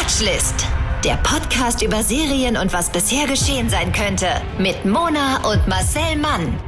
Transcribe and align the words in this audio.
Watchlist. 0.00 0.66
Der 1.04 1.16
Podcast 1.16 1.82
über 1.82 2.02
Serien 2.02 2.56
und 2.56 2.72
was 2.72 2.90
bisher 2.90 3.26
geschehen 3.26 3.68
sein 3.68 3.92
könnte. 3.92 4.28
Mit 4.58 4.82
Mona 4.86 5.46
und 5.46 5.68
Marcel 5.68 6.16
Mann. 6.16 6.58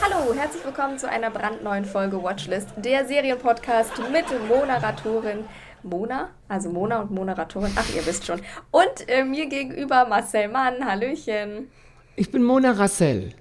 Hallo, 0.00 0.32
herzlich 0.32 0.64
willkommen 0.64 0.96
zu 0.96 1.08
einer 1.10 1.30
brandneuen 1.30 1.84
Folge 1.84 2.22
Watchlist, 2.22 2.68
der 2.76 3.04
Serienpodcast 3.04 3.94
mit 4.12 4.26
Moderatorin 4.48 5.40
Mona, 5.82 6.30
also 6.46 6.68
Mona 6.68 7.00
und 7.00 7.10
Moderatorin, 7.10 7.72
ach 7.74 7.92
ihr 7.92 8.06
wisst 8.06 8.24
schon. 8.24 8.40
Und 8.70 9.08
äh, 9.08 9.24
mir 9.24 9.46
gegenüber 9.48 10.06
Marcel 10.06 10.46
Mann, 10.46 10.84
Hallöchen. 10.84 11.66
Ich 12.14 12.30
bin 12.30 12.44
Mona 12.44 12.70
Rassel. 12.70 13.32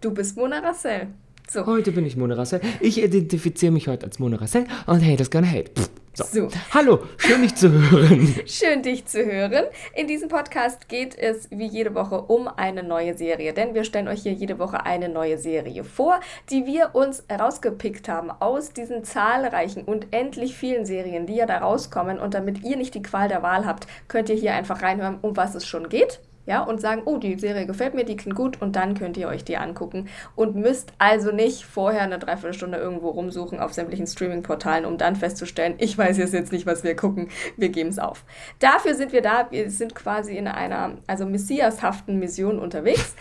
Du 0.00 0.12
bist 0.12 0.34
Mona 0.34 0.60
Rassel. 0.60 1.08
So. 1.46 1.66
Heute 1.66 1.92
bin 1.92 2.06
ich 2.06 2.16
Mona 2.16 2.36
Rassel. 2.36 2.62
Ich 2.80 3.02
identifiziere 3.02 3.70
mich 3.70 3.86
heute 3.86 4.06
als 4.06 4.18
Mona 4.18 4.38
Rassel 4.38 4.64
und 4.86 5.00
hey, 5.00 5.16
das 5.16 5.30
gonna 5.30 5.46
hate. 5.46 5.72
Pff. 5.78 5.90
So. 6.12 6.24
so. 6.24 6.48
Hallo, 6.74 7.06
schön 7.18 7.42
dich 7.42 7.54
zu 7.54 7.70
hören. 7.70 8.34
schön 8.46 8.82
dich 8.82 9.06
zu 9.06 9.24
hören. 9.24 9.66
In 9.94 10.08
diesem 10.08 10.28
Podcast 10.28 10.88
geht 10.88 11.16
es 11.16 11.48
wie 11.52 11.68
jede 11.68 11.94
Woche 11.94 12.22
um 12.22 12.48
eine 12.48 12.82
neue 12.82 13.16
Serie, 13.16 13.52
denn 13.52 13.74
wir 13.74 13.84
stellen 13.84 14.08
euch 14.08 14.22
hier 14.22 14.32
jede 14.32 14.58
Woche 14.58 14.84
eine 14.84 15.08
neue 15.08 15.38
Serie 15.38 15.84
vor, 15.84 16.18
die 16.50 16.66
wir 16.66 16.96
uns 16.96 17.22
herausgepickt 17.28 18.08
haben 18.08 18.32
aus 18.32 18.72
diesen 18.72 19.04
zahlreichen 19.04 19.84
und 19.84 20.08
endlich 20.12 20.56
vielen 20.56 20.84
Serien, 20.84 21.26
die 21.26 21.36
ja 21.36 21.46
da 21.46 21.58
rauskommen. 21.58 22.18
Und 22.18 22.34
damit 22.34 22.64
ihr 22.64 22.76
nicht 22.76 22.96
die 22.96 23.02
Qual 23.02 23.28
der 23.28 23.44
Wahl 23.44 23.64
habt, 23.64 23.86
könnt 24.08 24.28
ihr 24.30 24.36
hier 24.36 24.54
einfach 24.54 24.82
reinhören, 24.82 25.18
um 25.22 25.36
was 25.36 25.54
es 25.54 25.64
schon 25.64 25.88
geht 25.88 26.20
ja, 26.46 26.62
und 26.62 26.80
sagen, 26.80 27.02
oh, 27.04 27.18
die 27.18 27.38
Serie 27.38 27.66
gefällt 27.66 27.94
mir, 27.94 28.04
die 28.04 28.16
klingt 28.16 28.36
gut 28.36 28.60
und 28.60 28.74
dann 28.74 28.94
könnt 28.94 29.16
ihr 29.16 29.28
euch 29.28 29.44
die 29.44 29.56
angucken 29.56 30.08
und 30.34 30.56
müsst 30.56 30.92
also 30.98 31.32
nicht 31.32 31.64
vorher 31.64 32.02
eine 32.02 32.18
Dreiviertelstunde 32.18 32.78
irgendwo 32.78 33.10
rumsuchen 33.10 33.60
auf 33.60 33.72
sämtlichen 33.72 34.06
Streaming-Portalen, 34.06 34.84
um 34.84 34.98
dann 34.98 35.16
festzustellen, 35.16 35.74
ich 35.78 35.96
weiß 35.96 36.18
jetzt 36.18 36.52
nicht, 36.52 36.66
was 36.66 36.82
wir 36.82 36.96
gucken, 36.96 37.28
wir 37.56 37.68
geben 37.68 37.90
es 37.90 37.98
auf. 37.98 38.24
Dafür 38.58 38.94
sind 38.94 39.12
wir 39.12 39.22
da, 39.22 39.48
wir 39.50 39.70
sind 39.70 39.94
quasi 39.94 40.36
in 40.36 40.48
einer, 40.48 40.96
also 41.06 41.26
messiashaften 41.26 42.18
Mission 42.18 42.58
unterwegs 42.58 43.14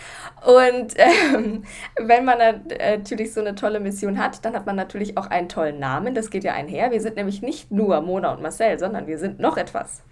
und 0.46 0.96
ähm, 0.98 1.64
wenn 2.00 2.26
man 2.26 2.38
natürlich 2.38 3.34
so 3.34 3.42
eine 3.42 3.56
tolle 3.56 3.80
Mission 3.80 4.18
hat, 4.18 4.44
dann 4.46 4.54
hat 4.54 4.66
man 4.66 4.76
natürlich 4.76 5.18
auch 5.18 5.28
einen 5.28 5.50
tollen 5.50 5.80
Namen, 5.80 6.16
das 6.16 6.30
geht 6.30 6.44
ja 6.44 6.54
einher. 6.54 6.92
Wir 6.92 7.02
sind 7.02 7.16
nämlich 7.16 7.42
nicht 7.42 7.72
nur 7.72 8.02
Mona 8.02 8.34
und 8.34 8.42
Marcel, 8.42 8.80
sondern 8.80 9.08
wir 9.08 9.18
sind 9.18 9.40
noch 9.40 9.58
etwas. 9.58 10.04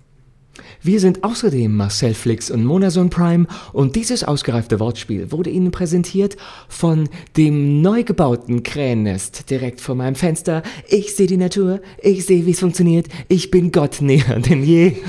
Wir 0.81 1.00
sind 1.00 1.23
außerdem 1.23 1.75
Marcel 1.75 2.13
Flix 2.13 2.50
und 2.52 2.66
Monason 2.66 3.09
Prime 3.09 3.47
und 3.73 3.95
dieses 3.95 4.23
ausgereifte 4.23 4.80
Wortspiel 4.80 5.31
wurde 5.31 5.50
Ihnen 5.50 5.72
präsentiert 5.72 6.38
von 6.67 7.09
dem 7.36 7.81
neu 7.81 8.03
gebauten 8.03 8.63
Krähennest 8.63 9.50
direkt 9.50 9.81
vor 9.81 9.95
meinem 9.95 10.16
Fenster. 10.16 10.63
Ich 10.88 11.16
sehe 11.16 11.28
die 11.28 11.38
Natur, 11.38 11.81
ich 12.02 12.25
sehe, 12.25 12.45
wie 12.45 12.52
es 12.52 12.59
funktioniert, 12.59 13.08
ich 13.28 13.52
bin 13.52 13.72
Gott 13.72 14.02
näher 14.02 14.39
denn 14.39 14.63
je. 14.63 14.94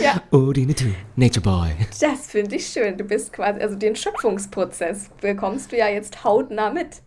Ja. 0.00 0.22
Oh, 0.30 0.52
die 0.52 0.64
Natur, 0.64 0.92
Nature 1.16 1.42
Boy. 1.42 1.70
Das 2.00 2.26
finde 2.30 2.56
ich 2.56 2.66
schön. 2.66 2.96
Du 2.96 3.04
bist 3.04 3.32
quasi, 3.32 3.60
also 3.60 3.74
den 3.74 3.94
Schöpfungsprozess 3.94 5.10
bekommst 5.20 5.72
du 5.72 5.76
ja 5.76 5.88
jetzt 5.88 6.24
hautnah 6.24 6.72
mit. 6.72 7.02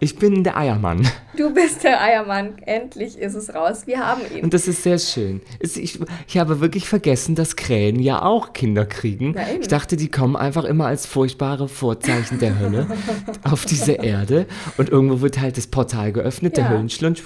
Ich 0.00 0.16
bin 0.16 0.44
der 0.44 0.56
Eiermann. 0.56 1.08
Du 1.36 1.52
bist 1.52 1.82
der 1.82 2.00
Eiermann. 2.00 2.58
Endlich 2.62 3.18
ist 3.18 3.34
es 3.34 3.52
raus. 3.52 3.86
Wir 3.86 3.98
haben 3.98 4.22
ihn. 4.32 4.44
Und 4.44 4.54
das 4.54 4.68
ist 4.68 4.84
sehr 4.84 4.98
schön. 4.98 5.40
Ich, 5.58 5.98
ich 6.26 6.38
habe 6.38 6.60
wirklich 6.60 6.88
vergessen, 6.88 7.34
dass 7.34 7.56
Krähen 7.56 7.98
ja 7.98 8.22
auch 8.22 8.52
Kinder 8.52 8.86
kriegen. 8.86 9.34
Ich 9.60 9.66
dachte, 9.66 9.96
die 9.96 10.08
kommen 10.08 10.36
einfach 10.36 10.64
immer 10.64 10.86
als 10.86 11.06
furchtbare 11.06 11.68
Vorzeichen 11.68 12.38
der 12.38 12.60
Hölle 12.60 12.86
auf 13.42 13.64
diese 13.64 13.92
Erde. 13.92 14.46
Und 14.76 14.88
irgendwo 14.88 15.20
wird 15.20 15.40
halt 15.40 15.56
das 15.56 15.66
Portal 15.66 16.12
geöffnet, 16.12 16.56
ja. 16.56 16.64
der 16.64 16.72
Höllenschlunz, 16.72 17.20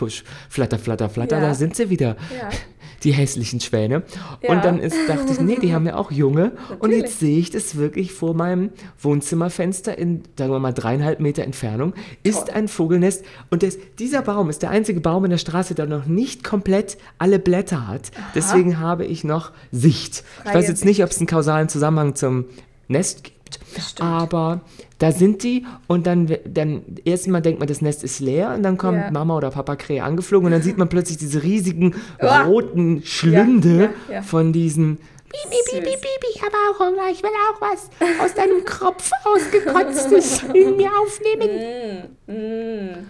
flatter, 0.49 0.79
flatter, 0.79 1.11
flatter, 1.11 1.37
ja. 1.37 1.49
da 1.49 1.55
sind 1.55 1.77
sie 1.77 1.91
wieder. 1.91 2.17
Ja 2.39 2.49
die 3.05 3.13
hässlichen 3.13 3.61
Schwäne. 3.61 4.03
Ja. 4.43 4.51
Und 4.51 4.65
dann 4.65 4.79
ist, 4.79 4.97
dachte 5.09 5.33
ich, 5.33 5.41
nee, 5.41 5.59
die 5.61 5.75
haben 5.75 5.87
ja 5.87 5.97
auch 5.97 6.11
Junge. 6.11 6.53
Und 6.79 6.93
jetzt 6.93 7.21
sehe 7.21 7.39
ich 7.39 7.51
das 7.51 7.77
wirklich 7.77 8.13
vor 8.13 8.35
meinem 8.35 8.71
Wohnzimmerfenster 9.01 9.97
in, 9.99 10.23
sagen 10.39 10.53
wir 10.53 10.59
mal, 10.59 10.73
dreieinhalb 10.73 11.21
Meter 11.21 11.45
Entfernung, 11.45 11.95
ist 12.23 12.47
Toll. 12.47 12.55
ein 12.55 12.69
Vogelnest. 12.69 13.25
Und 13.51 13.63
das, 13.63 13.79
dieser 13.99 14.23
Baum 14.23 14.51
ist 14.51 14.63
der 14.63 14.71
einzige 14.71 15.01
Baum 15.01 15.25
in 15.25 15.31
der 15.31 15.39
Straße, 15.39 15.75
der 15.75 15.87
noch 15.87 16.07
nicht 16.07 16.45
komplett 16.45 16.99
alle 17.19 17.39
Blätter 17.39 17.87
hat. 17.87 18.13
Aha. 18.17 18.31
Deswegen 18.35 18.79
habe 18.79 19.05
ich 19.05 19.25
noch 19.25 19.53
Sicht. 19.71 20.25
Freie 20.43 20.49
ich 20.49 20.55
weiß 20.55 20.69
jetzt 20.69 20.85
nicht, 20.85 21.03
ob 21.03 21.11
es 21.11 21.19
einen 21.19 21.27
kausalen 21.27 21.69
Zusammenhang 21.69 22.15
zum 22.15 22.47
Nest 22.89 23.25
gibt. 23.25 23.42
Aber 24.01 24.61
da 24.99 25.13
sind 25.13 25.43
die 25.43 25.67
und 25.87 26.07
dann, 26.07 26.37
dann 26.45 26.83
erstmal 27.05 27.43
denkt 27.43 27.59
man, 27.59 27.69
das 27.69 27.81
Nest 27.81 28.05
ist 28.05 28.21
leer 28.21 28.55
und 28.55 28.63
dann 28.63 28.79
kommt 28.79 28.99
ja. 28.99 29.11
Mama 29.11 29.37
oder 29.37 29.51
Papa 29.51 29.77
Krähe 29.77 30.03
angeflogen 30.05 30.47
und 30.47 30.53
dann 30.53 30.63
sieht 30.63 30.79
man 30.79 30.89
plötzlich 30.89 31.19
diese 31.19 31.43
riesigen 31.43 31.95
roten 32.47 33.03
Schlünde 33.05 33.91
ja, 34.09 34.15
ja, 34.15 34.23
von 34.23 34.53
diesen 34.53 34.99
Bibi, 35.33 35.81
Bibi, 35.81 35.97
Bibi, 35.97 36.27
ich 36.35 36.43
habe 36.43 36.53
auch 36.71 36.79
Hunger, 36.79 37.11
ich 37.11 37.23
will 37.23 37.31
auch 37.31 37.61
was 37.61 37.89
aus 38.23 38.35
deinem 38.35 38.65
Kopf 38.67 39.11
ausgekotztes 39.25 40.43
in 40.53 40.77
mir 40.77 40.91
aufnehmen. 41.01 42.11
Mm, 42.27 42.33
mm. 42.33 43.07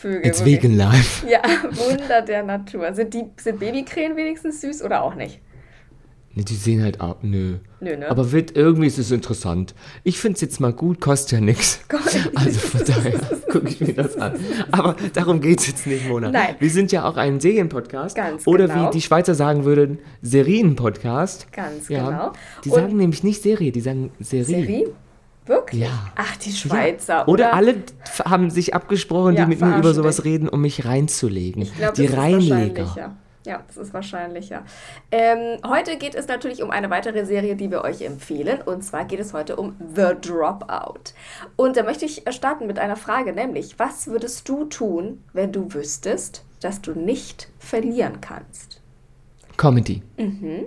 Vögel. 0.00 0.26
It's 0.26 0.42
vegan 0.42 0.76
life. 0.78 1.26
Ja, 1.28 1.42
Wunder 1.72 2.22
der 2.22 2.42
Natur. 2.42 2.94
Sind, 2.94 3.12
die, 3.12 3.26
sind 3.36 3.60
Babykrähen 3.60 4.16
wenigstens 4.16 4.62
süß 4.62 4.82
oder 4.82 5.02
auch 5.02 5.14
nicht? 5.14 5.40
Ne, 6.32 6.44
die 6.44 6.54
sehen 6.54 6.82
halt 6.82 7.00
auch, 7.00 7.16
nö. 7.22 7.56
Nö, 7.80 7.96
ne? 7.96 8.08
Aber 8.08 8.30
wird, 8.30 8.56
irgendwie 8.56 8.86
ist 8.86 8.98
es 8.98 9.10
interessant. 9.10 9.74
Ich 10.04 10.20
finde 10.20 10.36
es 10.36 10.40
jetzt 10.40 10.60
mal 10.60 10.72
gut, 10.72 11.00
kostet 11.00 11.32
ja 11.32 11.40
nichts. 11.40 11.80
Also 12.34 12.58
von 12.60 12.84
daher 12.86 13.20
gucke 13.50 13.68
ich 13.68 13.80
mir 13.80 13.94
das 13.94 14.16
an. 14.16 14.34
Aber 14.70 14.94
darum 15.12 15.40
geht 15.40 15.60
es 15.60 15.66
jetzt 15.66 15.86
nicht, 15.86 16.08
Mona. 16.08 16.30
Nein. 16.30 16.54
Wir 16.58 16.70
sind 16.70 16.92
ja 16.92 17.04
auch 17.04 17.16
ein 17.16 17.40
Serienpodcast. 17.40 18.16
Ganz 18.16 18.46
Oder 18.46 18.68
genau. 18.68 18.86
wie 18.86 18.90
die 18.92 19.00
Schweizer 19.00 19.34
sagen 19.34 19.64
würden, 19.64 19.98
Serienpodcast. 20.22 21.52
Ganz 21.52 21.88
ja. 21.88 22.08
genau. 22.08 22.32
Die 22.64 22.70
Und 22.70 22.74
sagen 22.76 22.96
nämlich 22.96 23.24
nicht 23.24 23.42
Serie, 23.42 23.72
die 23.72 23.80
sagen 23.80 24.10
Serie. 24.20 24.44
Serie? 24.44 24.92
Wirklich? 25.46 25.82
Ja. 25.82 26.12
Ach, 26.14 26.36
die 26.36 26.52
Schweizer. 26.52 27.14
Ja. 27.14 27.22
Oder, 27.26 27.46
oder, 27.46 27.54
alle 27.54 27.74
haben 28.24 28.50
sich 28.50 28.74
abgesprochen, 28.74 29.34
ja, 29.34 29.44
die 29.44 29.48
mit 29.48 29.60
mir 29.60 29.76
über 29.76 29.94
sowas 29.94 30.16
dich. 30.16 30.26
reden, 30.26 30.48
um 30.48 30.60
mich 30.60 30.84
reinzulegen. 30.84 31.62
Ich 31.62 31.76
glaube, 31.76 31.94
die 31.96 32.06
Reinleger. 32.06 33.16
Ja, 33.50 33.64
das 33.66 33.78
ist 33.78 33.92
wahrscheinlicher. 33.92 34.62
Ähm, 35.10 35.58
heute 35.66 35.96
geht 35.96 36.14
es 36.14 36.28
natürlich 36.28 36.62
um 36.62 36.70
eine 36.70 36.88
weitere 36.88 37.26
Serie, 37.26 37.56
die 37.56 37.68
wir 37.68 37.82
euch 37.82 38.02
empfehlen. 38.02 38.62
Und 38.62 38.82
zwar 38.82 39.04
geht 39.06 39.18
es 39.18 39.32
heute 39.32 39.56
um 39.56 39.74
The 39.92 40.12
Dropout. 40.20 41.14
Und 41.56 41.76
da 41.76 41.82
möchte 41.82 42.04
ich 42.04 42.22
starten 42.30 42.68
mit 42.68 42.78
einer 42.78 42.94
Frage, 42.94 43.32
nämlich, 43.32 43.76
was 43.80 44.06
würdest 44.06 44.48
du 44.48 44.66
tun, 44.66 45.24
wenn 45.32 45.50
du 45.50 45.74
wüsstest, 45.74 46.44
dass 46.60 46.80
du 46.80 46.92
nicht 46.92 47.48
verlieren 47.58 48.20
kannst? 48.20 48.80
Comedy. 49.56 50.00
Mhm. 50.16 50.66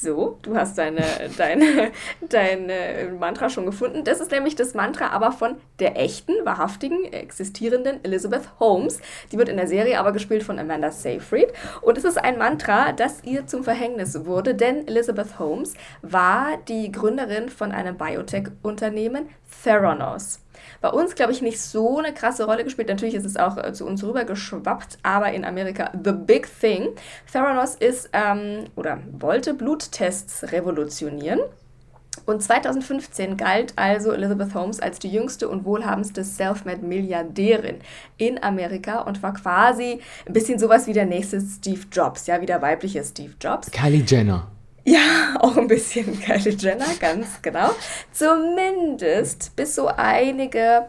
So, 0.00 0.38
du 0.42 0.56
hast 0.56 0.78
deine, 0.78 1.02
deine, 1.36 1.90
dein 2.28 3.18
Mantra 3.18 3.50
schon 3.50 3.66
gefunden. 3.66 4.04
Das 4.04 4.20
ist 4.20 4.30
nämlich 4.30 4.54
das 4.54 4.74
Mantra 4.74 5.08
aber 5.08 5.32
von 5.32 5.56
der 5.80 6.00
echten, 6.00 6.32
wahrhaftigen, 6.44 7.04
existierenden 7.12 8.04
Elizabeth 8.04 8.60
Holmes. 8.60 9.00
Die 9.32 9.38
wird 9.38 9.48
in 9.48 9.56
der 9.56 9.66
Serie 9.66 9.98
aber 9.98 10.12
gespielt 10.12 10.44
von 10.44 10.60
Amanda 10.60 10.92
Seyfried. 10.92 11.52
Und 11.82 11.98
es 11.98 12.04
ist 12.04 12.16
ein 12.16 12.38
Mantra, 12.38 12.92
das 12.92 13.24
ihr 13.24 13.48
zum 13.48 13.64
Verhängnis 13.64 14.24
wurde, 14.24 14.54
denn 14.54 14.86
Elizabeth 14.86 15.40
Holmes 15.40 15.74
war 16.02 16.58
die 16.68 16.92
Gründerin 16.92 17.48
von 17.48 17.72
einem 17.72 17.96
Biotech-Unternehmen 17.96 19.28
Theranos 19.64 20.38
bei 20.80 20.90
uns, 20.90 21.14
glaube 21.14 21.32
ich, 21.32 21.42
nicht 21.42 21.60
so 21.60 21.98
eine 21.98 22.12
krasse 22.12 22.44
Rolle 22.44 22.64
gespielt. 22.64 22.88
Natürlich 22.88 23.14
ist 23.14 23.26
es 23.26 23.36
auch 23.36 23.56
äh, 23.56 23.72
zu 23.72 23.86
uns 23.86 24.02
rübergeschwappt, 24.04 24.98
aber 25.02 25.32
in 25.32 25.44
Amerika 25.44 25.92
the 26.04 26.12
big 26.12 26.48
thing. 26.60 26.88
Theranos 27.30 27.74
ist 27.74 28.10
ähm, 28.12 28.64
oder 28.76 28.98
wollte 29.12 29.54
Bluttests 29.54 30.52
revolutionieren. 30.52 31.40
Und 32.26 32.42
2015 32.42 33.36
galt 33.36 33.72
also 33.76 34.12
Elizabeth 34.12 34.54
Holmes 34.54 34.80
als 34.80 34.98
die 34.98 35.08
jüngste 35.08 35.48
und 35.48 35.64
wohlhabendste 35.64 36.24
Selfmade-Milliardärin 36.24 37.76
in 38.16 38.42
Amerika 38.42 39.00
und 39.00 39.22
war 39.22 39.34
quasi 39.34 40.00
ein 40.26 40.32
bisschen 40.32 40.58
sowas 40.58 40.86
wie 40.86 40.92
der 40.92 41.06
nächste 41.06 41.40
Steve 41.40 41.80
Jobs, 41.92 42.26
ja, 42.26 42.40
wie 42.40 42.46
der 42.46 42.60
weibliche 42.60 43.04
Steve 43.04 43.34
Jobs. 43.40 43.70
Kylie 43.70 44.04
Jenner. 44.06 44.48
Ja, 44.88 45.36
auch 45.40 45.56
ein 45.56 45.68
bisschen 45.68 46.18
Kylie 46.20 46.56
Jenner, 46.56 46.86
ganz 46.98 47.42
genau. 47.42 47.70
Zumindest 48.12 49.54
bis 49.54 49.74
so 49.74 49.88
einige 49.88 50.86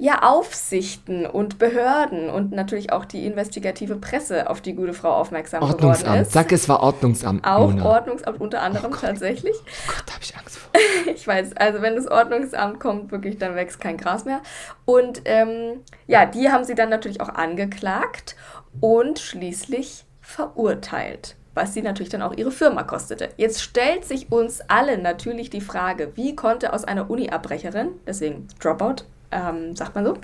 ja, 0.00 0.22
Aufsichten 0.22 1.26
und 1.26 1.58
Behörden 1.58 2.30
und 2.30 2.52
natürlich 2.52 2.92
auch 2.92 3.04
die 3.04 3.26
investigative 3.26 3.96
Presse 3.96 4.48
auf 4.48 4.60
die 4.60 4.74
gute 4.74 4.92
Frau 4.92 5.12
aufmerksam 5.12 5.62
Ordnungsamt. 5.62 6.04
geworden 6.04 6.22
ist. 6.22 6.32
Sag, 6.32 6.52
es 6.52 6.68
war 6.68 6.80
Ordnungsamt. 6.80 7.44
Auch 7.44 7.70
Mona. 7.70 7.84
Ordnungsamt 7.84 8.40
unter 8.40 8.62
anderem 8.62 8.92
oh 8.92 8.96
tatsächlich. 8.96 9.56
Oh 9.56 9.92
Gott, 9.92 10.04
da 10.06 10.12
habe 10.12 10.22
ich 10.22 10.36
Angst 10.36 10.58
vor. 10.58 10.70
ich 11.12 11.26
weiß, 11.26 11.56
also 11.56 11.82
wenn 11.82 11.96
das 11.96 12.06
Ordnungsamt 12.06 12.78
kommt, 12.78 13.10
wirklich, 13.10 13.38
dann 13.38 13.56
wächst 13.56 13.80
kein 13.80 13.96
Gras 13.96 14.24
mehr. 14.24 14.40
Und 14.84 15.22
ähm, 15.24 15.80
ja, 16.06 16.26
die 16.26 16.50
haben 16.50 16.62
sie 16.62 16.76
dann 16.76 16.90
natürlich 16.90 17.20
auch 17.20 17.30
angeklagt 17.30 18.36
und 18.80 19.18
schließlich 19.18 20.04
verurteilt 20.20 21.37
was 21.58 21.74
sie 21.74 21.82
natürlich 21.82 22.08
dann 22.08 22.22
auch 22.22 22.34
ihre 22.36 22.52
Firma 22.52 22.84
kostete. 22.84 23.30
Jetzt 23.36 23.60
stellt 23.60 24.04
sich 24.04 24.30
uns 24.30 24.60
allen 24.68 25.02
natürlich 25.02 25.50
die 25.50 25.60
Frage, 25.60 26.12
wie 26.14 26.36
konnte 26.36 26.72
aus 26.72 26.84
einer 26.84 27.10
Uni-Abbrecherin, 27.10 27.88
deswegen 28.06 28.46
Dropout, 28.60 29.04
ähm, 29.32 29.74
sagt 29.74 29.96
man 29.96 30.06
so. 30.06 30.14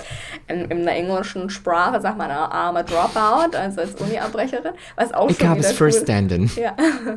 In, 0.46 0.70
in, 0.70 0.84
der 0.84 0.94
englischen 0.94 1.50
Sprache 1.50 2.00
sagt 2.00 2.16
man 2.16 2.30
I'm 2.30 2.78
a 2.78 2.82
dropout, 2.82 3.56
also 3.56 3.80
als 3.80 3.94
Uni-Abbrecherin. 3.96 4.74
Was 4.94 5.12
auch 5.12 5.28
ich 5.28 5.44
habe 5.44 5.60
es 5.60 5.72
verstanden. 5.72 6.50
Ja. 6.56 6.76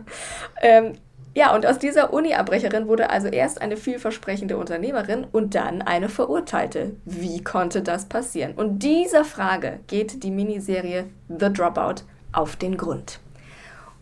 ähm, 0.61 0.93
ja, 1.35 1.53
und 1.53 1.67
aus 1.67 1.77
dieser 1.77 2.11
Uni-Abbrecherin 2.13 2.87
wurde 2.87 3.11
also 3.11 3.27
erst 3.27 3.61
eine 3.61 3.77
vielversprechende 3.77 4.57
Unternehmerin 4.57 5.27
und 5.31 5.53
dann 5.53 5.83
eine 5.83 6.09
Verurteilte. 6.09 6.95
Wie 7.05 7.43
konnte 7.43 7.83
das 7.83 8.05
passieren? 8.05 8.53
Und 8.55 8.79
dieser 8.79 9.23
Frage 9.23 9.79
geht 9.85 10.23
die 10.23 10.31
Miniserie 10.31 11.05
The 11.29 11.53
Dropout 11.53 12.01
auf 12.31 12.55
den 12.55 12.75
Grund. 12.75 13.19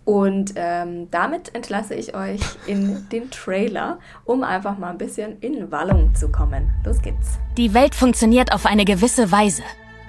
Und 0.05 0.53
ähm, 0.55 1.09
damit 1.09 1.53
entlasse 1.55 1.95
ich 1.95 2.15
euch 2.15 2.39
in 2.67 3.09
den 3.09 3.31
Trailer, 3.31 3.97
um 4.23 4.43
einfach 4.43 4.77
mal 4.77 4.91
ein 4.91 4.99
bisschen 4.99 5.39
in 5.41 5.71
Wallung 5.71 6.13
zu 6.13 6.31
kommen. 6.31 6.71
Los 6.85 7.01
geht's. 7.01 7.39
Die 7.57 7.73
Welt 7.73 7.95
funktioniert 7.95 8.53
auf 8.53 8.67
eine 8.67 8.85
gewisse 8.85 9.31
Weise, 9.31 9.63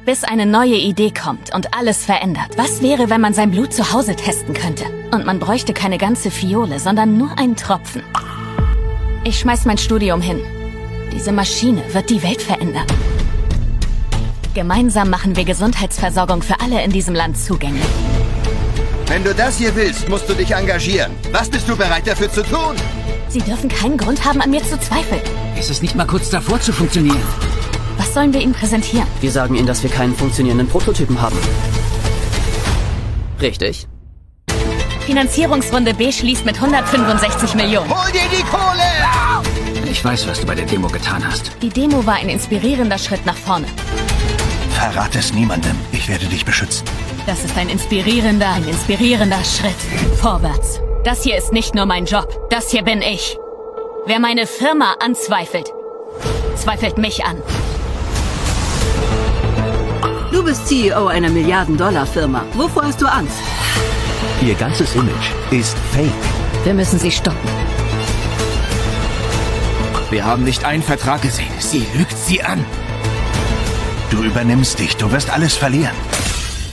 bis 0.04 0.22
eine 0.22 0.44
neue 0.44 0.76
Idee 0.76 1.10
kommt 1.10 1.54
und 1.54 1.74
alles 1.74 2.04
verändert. 2.04 2.58
Was 2.58 2.82
wäre, 2.82 3.08
wenn 3.08 3.22
man 3.22 3.32
sein 3.32 3.50
Blut 3.50 3.72
zu 3.72 3.90
Hause 3.90 4.14
testen 4.14 4.52
könnte? 4.52 4.84
Und 5.12 5.24
man 5.24 5.38
bräuchte 5.38 5.72
keine 5.72 5.96
ganze 5.96 6.30
Fiole, 6.30 6.78
sondern 6.78 7.16
nur 7.16 7.38
einen 7.38 7.56
Tropfen. 7.56 8.02
Ich 9.24 9.38
schmeiß 9.38 9.64
mein 9.64 9.78
Studium 9.78 10.20
hin. 10.20 10.40
Diese 11.10 11.32
Maschine 11.32 11.82
wird 11.94 12.10
die 12.10 12.22
Welt 12.22 12.42
verändern. 12.42 12.86
Gemeinsam 14.52 15.08
machen 15.08 15.36
wir 15.36 15.44
Gesundheitsversorgung 15.44 16.42
für 16.42 16.60
alle 16.60 16.82
in 16.84 16.90
diesem 16.90 17.14
Land 17.14 17.38
zugänglich. 17.38 17.84
Wenn 19.16 19.24
du 19.24 19.34
das 19.34 19.56
hier 19.56 19.74
willst, 19.74 20.10
musst 20.10 20.28
du 20.28 20.34
dich 20.34 20.50
engagieren. 20.50 21.10
Was 21.32 21.48
bist 21.48 21.66
du 21.66 21.74
bereit 21.74 22.06
dafür 22.06 22.30
zu 22.30 22.42
tun? 22.42 22.76
Sie 23.30 23.40
dürfen 23.40 23.70
keinen 23.70 23.96
Grund 23.96 24.22
haben, 24.26 24.42
an 24.42 24.50
mir 24.50 24.62
zu 24.62 24.78
zweifeln. 24.78 25.22
Ist 25.58 25.70
es 25.70 25.80
nicht 25.80 25.94
mal 25.94 26.06
kurz 26.06 26.28
davor 26.28 26.60
zu 26.60 26.70
funktionieren? 26.70 27.22
Was 27.96 28.12
sollen 28.12 28.34
wir 28.34 28.42
Ihnen 28.42 28.52
präsentieren? 28.52 29.06
Wir 29.22 29.30
sagen 29.30 29.54
Ihnen, 29.54 29.66
dass 29.66 29.82
wir 29.82 29.88
keinen 29.88 30.14
funktionierenden 30.14 30.68
Prototypen 30.68 31.18
haben. 31.22 31.38
Richtig? 33.40 33.86
Finanzierungsrunde 35.06 35.94
B 35.94 36.12
schließt 36.12 36.44
mit 36.44 36.56
165 36.56 37.54
Millionen. 37.54 37.88
Hol 37.88 38.12
dir 38.12 38.20
die 38.30 38.42
Kohle! 38.42 39.90
Ich 39.90 40.04
weiß, 40.04 40.28
was 40.28 40.40
du 40.40 40.46
bei 40.46 40.54
der 40.54 40.66
Demo 40.66 40.88
getan 40.88 41.26
hast. 41.26 41.52
Die 41.62 41.70
Demo 41.70 42.04
war 42.04 42.16
ein 42.16 42.28
inspirierender 42.28 42.98
Schritt 42.98 43.24
nach 43.24 43.38
vorne. 43.38 43.66
Verrat 44.72 45.16
es 45.16 45.32
niemandem. 45.32 45.74
Ich 45.92 46.06
werde 46.06 46.26
dich 46.26 46.44
beschützen. 46.44 46.84
Das 47.26 47.44
ist 47.44 47.58
ein 47.58 47.68
inspirierender, 47.68 48.48
ein 48.48 48.68
inspirierender 48.68 49.42
Schritt 49.42 49.74
vorwärts. 50.20 50.80
Das 51.02 51.24
hier 51.24 51.36
ist 51.36 51.52
nicht 51.52 51.74
nur 51.74 51.84
mein 51.84 52.04
Job. 52.04 52.46
Das 52.50 52.70
hier 52.70 52.82
bin 52.82 53.02
ich. 53.02 53.36
Wer 54.06 54.20
meine 54.20 54.46
Firma 54.46 54.94
anzweifelt, 55.00 55.72
zweifelt 56.54 56.98
mich 56.98 57.24
an. 57.24 57.42
Du 60.30 60.44
bist 60.44 60.68
CEO 60.68 61.08
einer 61.08 61.28
Milliarden-Dollar-Firma. 61.28 62.44
Wovor 62.54 62.84
hast 62.84 63.02
du 63.02 63.06
Angst? 63.06 63.38
Ihr 64.40 64.54
ganzes 64.54 64.94
Image 64.94 65.32
ist 65.50 65.76
fake. 65.92 66.12
Wir 66.62 66.74
müssen 66.74 67.00
sie 67.00 67.10
stoppen. 67.10 67.50
Wir 70.10 70.24
haben 70.24 70.44
nicht 70.44 70.64
einen 70.64 70.84
Vertrag 70.84 71.22
gesehen. 71.22 71.50
Sie 71.58 71.84
lügt 71.96 72.16
sie 72.16 72.40
an. 72.44 72.64
Du 74.10 74.22
übernimmst 74.22 74.78
dich. 74.78 74.96
Du 74.96 75.10
wirst 75.10 75.30
alles 75.30 75.56
verlieren. 75.56 75.96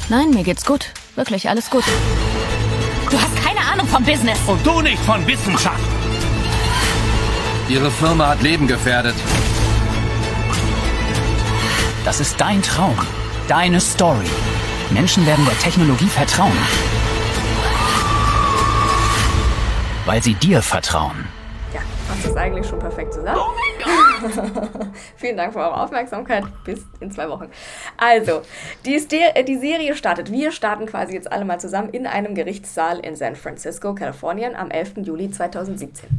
Nein, 0.09 0.31
mir 0.31 0.43
geht's 0.43 0.65
gut. 0.65 0.91
Wirklich 1.15 1.49
alles 1.49 1.69
gut. 1.69 1.83
Du 3.09 3.17
hast 3.17 3.35
keine 3.43 3.59
Ahnung 3.71 3.87
vom 3.87 4.03
Business. 4.03 4.37
Und 4.47 4.65
du 4.65 4.81
nicht 4.81 4.99
von 5.03 5.25
Wissenschaft. 5.25 5.79
Ihre 7.69 7.89
Firma 7.89 8.27
hat 8.29 8.41
Leben 8.41 8.67
gefährdet. 8.67 9.15
Das 12.03 12.19
ist 12.19 12.39
dein 12.39 12.61
Traum. 12.61 12.97
Deine 13.47 13.79
Story. 13.79 14.25
Menschen 14.89 15.25
werden 15.25 15.45
der 15.45 15.57
Technologie 15.59 16.07
vertrauen. 16.07 16.57
Weil 20.05 20.21
sie 20.21 20.33
dir 20.33 20.61
vertrauen. 20.61 21.27
Ja, 21.73 21.79
das 22.09 22.25
ist 22.29 22.37
eigentlich 22.37 22.67
schon 22.67 22.79
perfekt 22.79 23.13
zusammen. 23.13 23.39
Vielen 25.17 25.37
Dank 25.37 25.53
für 25.53 25.59
eure 25.59 25.81
Aufmerksamkeit. 25.81 26.43
Bis 26.63 26.81
in 26.99 27.11
zwei 27.11 27.29
Wochen. 27.29 27.49
Also, 27.97 28.41
die, 28.85 28.95
äh, 28.95 29.43
die 29.43 29.57
Serie 29.57 29.95
startet. 29.95 30.31
Wir 30.31 30.51
starten 30.51 30.85
quasi 30.85 31.13
jetzt 31.13 31.31
alle 31.31 31.45
mal 31.45 31.59
zusammen 31.59 31.89
in 31.89 32.07
einem 32.07 32.35
Gerichtssaal 32.35 32.99
in 32.99 33.15
San 33.15 33.35
Francisco, 33.35 33.95
Kalifornien, 33.95 34.55
am 34.55 34.71
11. 34.71 34.93
Juli 35.03 35.29
2017. 35.29 36.09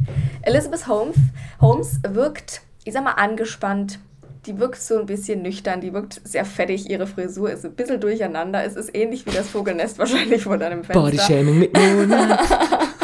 Elizabeth 0.43 0.87
Holmes, 0.87 1.15
Holmes 1.59 1.99
wirkt, 2.07 2.61
ich 2.83 2.93
sag 2.93 3.03
mal, 3.03 3.11
angespannt, 3.11 3.99
die 4.45 4.59
wirkt 4.59 4.79
so 4.79 4.99
ein 4.99 5.05
bisschen 5.05 5.41
nüchtern, 5.41 5.81
die 5.81 5.93
wirkt 5.93 6.21
sehr 6.23 6.45
fettig, 6.45 6.89
ihre 6.89 7.07
Frisur 7.07 7.51
ist 7.51 7.65
ein 7.65 7.73
bisschen 7.73 7.99
durcheinander. 7.99 8.63
Es 8.63 8.75
ist 8.75 8.95
ähnlich 8.95 9.25
wie 9.25 9.31
das 9.31 9.49
Vogelnest 9.49 9.97
wahrscheinlich 9.99 10.43
vor 10.43 10.57
deinem 10.57 10.83
Fenster. 10.83 11.01
Bodyshaming 11.01 11.59
mit 11.59 11.75
Mona. 11.75 12.39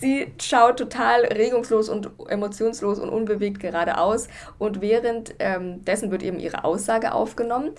Sie 0.00 0.32
schaut 0.40 0.78
total 0.78 1.26
regungslos 1.26 1.90
und 1.90 2.10
emotionslos 2.28 2.98
und 2.98 3.10
unbewegt 3.10 3.60
geradeaus 3.60 4.28
und 4.58 4.80
währenddessen 4.80 6.04
ähm, 6.06 6.10
wird 6.10 6.22
eben 6.22 6.40
ihre 6.40 6.64
Aussage 6.64 7.12
aufgenommen. 7.12 7.72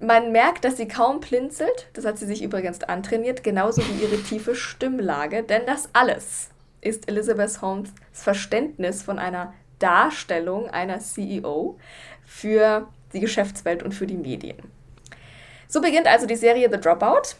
Man 0.00 0.32
merkt, 0.32 0.64
dass 0.64 0.76
sie 0.76 0.88
kaum 0.88 1.20
blinzelt, 1.20 1.90
das 1.92 2.04
hat 2.04 2.18
sie 2.18 2.26
sich 2.26 2.42
übrigens 2.42 2.82
antrainiert, 2.82 3.44
genauso 3.44 3.82
wie 3.82 4.02
ihre 4.02 4.20
tiefe 4.20 4.56
Stimmlage, 4.56 5.44
denn 5.44 5.62
das 5.64 5.88
alles 5.92 6.50
ist 6.80 7.08
Elizabeth 7.08 7.62
Holmes 7.62 7.90
Verständnis 8.12 9.02
von 9.02 9.20
einer 9.20 9.54
Darstellung 9.78 10.68
einer 10.70 10.98
CEO 10.98 11.78
für 12.24 12.88
die 13.12 13.20
Geschäftswelt 13.20 13.84
und 13.84 13.94
für 13.94 14.08
die 14.08 14.16
Medien. 14.16 14.56
So 15.68 15.80
beginnt 15.80 16.08
also 16.08 16.26
die 16.26 16.36
Serie 16.36 16.68
The 16.68 16.80
Dropout. 16.80 17.36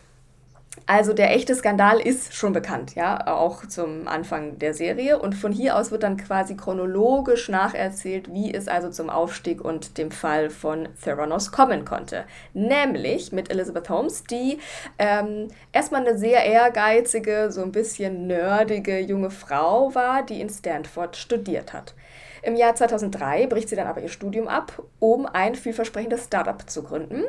Also 0.87 1.13
der 1.13 1.35
echte 1.35 1.55
Skandal 1.55 2.01
ist 2.01 2.35
schon 2.35 2.53
bekannt, 2.53 2.95
ja, 2.95 3.27
auch 3.27 3.67
zum 3.67 4.09
Anfang 4.09 4.59
der 4.59 4.75
Serie. 4.75 5.19
Und 5.19 5.35
von 5.35 5.53
hier 5.53 5.77
aus 5.77 5.91
wird 5.91 6.03
dann 6.03 6.17
quasi 6.17 6.57
chronologisch 6.57 7.49
nacherzählt, 7.49 8.33
wie 8.33 8.53
es 8.53 8.69
also 8.69 8.91
zum 8.91 9.11
Aufstieg 9.11 9.63
und 9.63 9.99
dem 9.99 10.11
Fall 10.11 10.51
von 10.51 10.89
Theranos 11.03 11.53
kommen 11.53 11.85
konnte. 11.85 12.25
Nämlich 12.55 13.33
mit 13.33 13.51
Elizabeth 13.51 13.89
Holmes, 13.91 14.25
die 14.25 14.59
ähm, 14.99 15.49
erstmal 15.73 16.07
eine 16.07 16.19
sehr 16.19 16.45
ehrgeizige, 16.45 17.51
so 17.51 17.63
ein 17.63 17.73
bisschen 17.73 18.27
nerdige 18.27 18.99
junge 18.99 19.31
Frau 19.31 19.95
war, 19.95 20.23
die 20.23 20.41
in 20.41 20.49
Stanford 20.49 21.17
studiert 21.17 21.73
hat. 21.73 21.95
Im 22.43 22.57
Jahr 22.57 22.75
2003 22.75 23.47
bricht 23.47 23.69
sie 23.69 23.77
dann 23.77 23.89
aber 23.89 24.01
ihr 24.01 24.09
Studium 24.09 24.49
ab, 24.49 24.83
um 25.01 25.27
ein 25.27 25.55
vielversprechendes 25.55 26.25
Startup 26.25 26.69
zu 26.69 26.83
gründen 26.83 27.25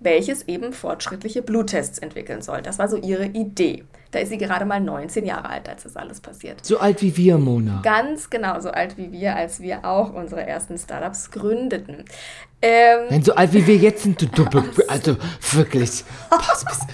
welches 0.00 0.46
eben 0.48 0.72
fortschrittliche 0.72 1.42
Bluttests 1.42 1.98
entwickeln 1.98 2.42
soll. 2.42 2.62
Das 2.62 2.78
war 2.78 2.88
so 2.88 2.96
ihre 2.96 3.26
Idee. 3.26 3.84
Da 4.10 4.20
ist 4.20 4.28
sie 4.28 4.38
gerade 4.38 4.64
mal 4.64 4.80
19 4.80 5.26
Jahre 5.26 5.48
alt, 5.48 5.68
als 5.68 5.82
das 5.82 5.96
alles 5.96 6.20
passiert. 6.20 6.64
So 6.64 6.78
alt 6.78 7.02
wie 7.02 7.16
wir, 7.16 7.38
Mona. 7.38 7.80
Ganz 7.82 8.30
genau, 8.30 8.60
so 8.60 8.70
alt 8.70 8.96
wie 8.96 9.10
wir, 9.12 9.36
als 9.36 9.60
wir 9.60 9.84
auch 9.84 10.12
unsere 10.12 10.46
ersten 10.46 10.78
Startups 10.78 11.30
gründeten. 11.30 12.04
Ähm, 12.62 13.06
Nein, 13.10 13.22
so 13.22 13.34
alt 13.34 13.52
wie 13.52 13.66
wir 13.66 13.76
jetzt 13.76 14.04
sind, 14.04 14.20
du 14.22 14.26
Duppe. 14.34 14.64
Also 14.88 15.16
wirklich. 15.52 16.04
Pass, 16.30 16.64
bist, 16.64 16.86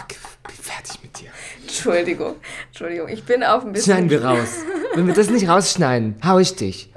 fertig 0.61 1.03
mit 1.03 1.21
dir. 1.21 1.29
Entschuldigung, 1.61 2.37
Entschuldigung, 2.69 3.09
ich 3.09 3.25
bin 3.25 3.43
auf 3.43 3.65
ein 3.65 3.73
bisschen. 3.73 3.93
Schneiden 3.93 4.11
wir 4.11 4.25
raus. 4.25 4.59
Wenn 4.95 5.07
wir 5.07 5.15
das 5.15 5.31
nicht 5.31 5.49
rausschneiden, 5.49 6.17
hau 6.25 6.39
ich 6.39 6.57
dich. 6.57 6.92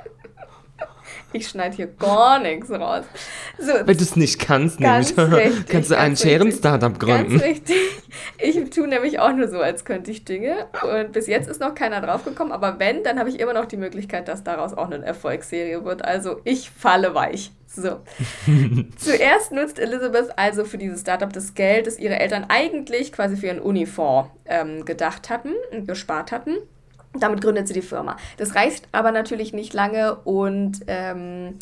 Ich 1.35 1.49
schneide 1.49 1.75
hier 1.75 1.87
gar 1.87 2.39
nichts 2.39 2.71
raus. 2.71 3.03
So, 3.59 3.73
Weil 3.73 3.97
du 3.97 4.03
es 4.03 4.15
nicht 4.15 4.39
kannst, 4.39 4.79
nämlich. 4.79 5.17
Richtig, 5.17 5.67
kannst 5.67 5.91
du 5.91 5.97
einen 5.97 6.15
Scheren-Startup 6.15 6.97
gründen. 6.97 7.39
Ganz 7.39 7.43
richtig. 7.43 7.75
Ich 8.37 8.69
tue 8.69 8.87
nämlich 8.87 9.19
auch 9.19 9.33
nur 9.33 9.49
so, 9.49 9.59
als 9.59 9.83
könnte 9.83 10.11
ich 10.11 10.23
Dinge. 10.23 10.67
Und 10.81 11.11
bis 11.11 11.27
jetzt 11.27 11.49
ist 11.49 11.59
noch 11.59 11.75
keiner 11.75 11.99
draufgekommen. 11.99 12.53
Aber 12.53 12.79
wenn, 12.79 13.03
dann 13.03 13.19
habe 13.19 13.27
ich 13.27 13.41
immer 13.41 13.51
noch 13.51 13.65
die 13.65 13.75
Möglichkeit, 13.75 14.29
dass 14.29 14.45
daraus 14.45 14.73
auch 14.73 14.89
eine 14.89 15.03
Erfolgsserie 15.03 15.83
wird. 15.83 16.05
Also 16.05 16.39
ich 16.45 16.69
falle 16.69 17.13
weich. 17.13 17.51
So. 17.67 17.99
Zuerst 18.97 19.51
nutzt 19.51 19.77
Elizabeth 19.77 20.37
also 20.37 20.63
für 20.63 20.77
dieses 20.77 21.01
Startup 21.01 21.33
das 21.33 21.53
Geld, 21.53 21.87
das 21.87 21.99
ihre 21.99 22.17
Eltern 22.17 22.45
eigentlich 22.47 23.11
quasi 23.11 23.35
für 23.35 23.47
ihren 23.47 23.59
Unifonds 23.59 24.29
ähm, 24.45 24.85
gedacht 24.85 25.29
hatten 25.29 25.51
und 25.73 25.85
gespart 25.85 26.31
hatten. 26.31 26.55
Damit 27.19 27.41
gründet 27.41 27.67
sie 27.67 27.73
die 27.73 27.81
Firma. 27.81 28.17
Das 28.37 28.55
reicht 28.55 28.87
aber 28.91 29.11
natürlich 29.11 29.53
nicht 29.53 29.73
lange 29.73 30.15
und 30.15 30.81
ähm, 30.87 31.55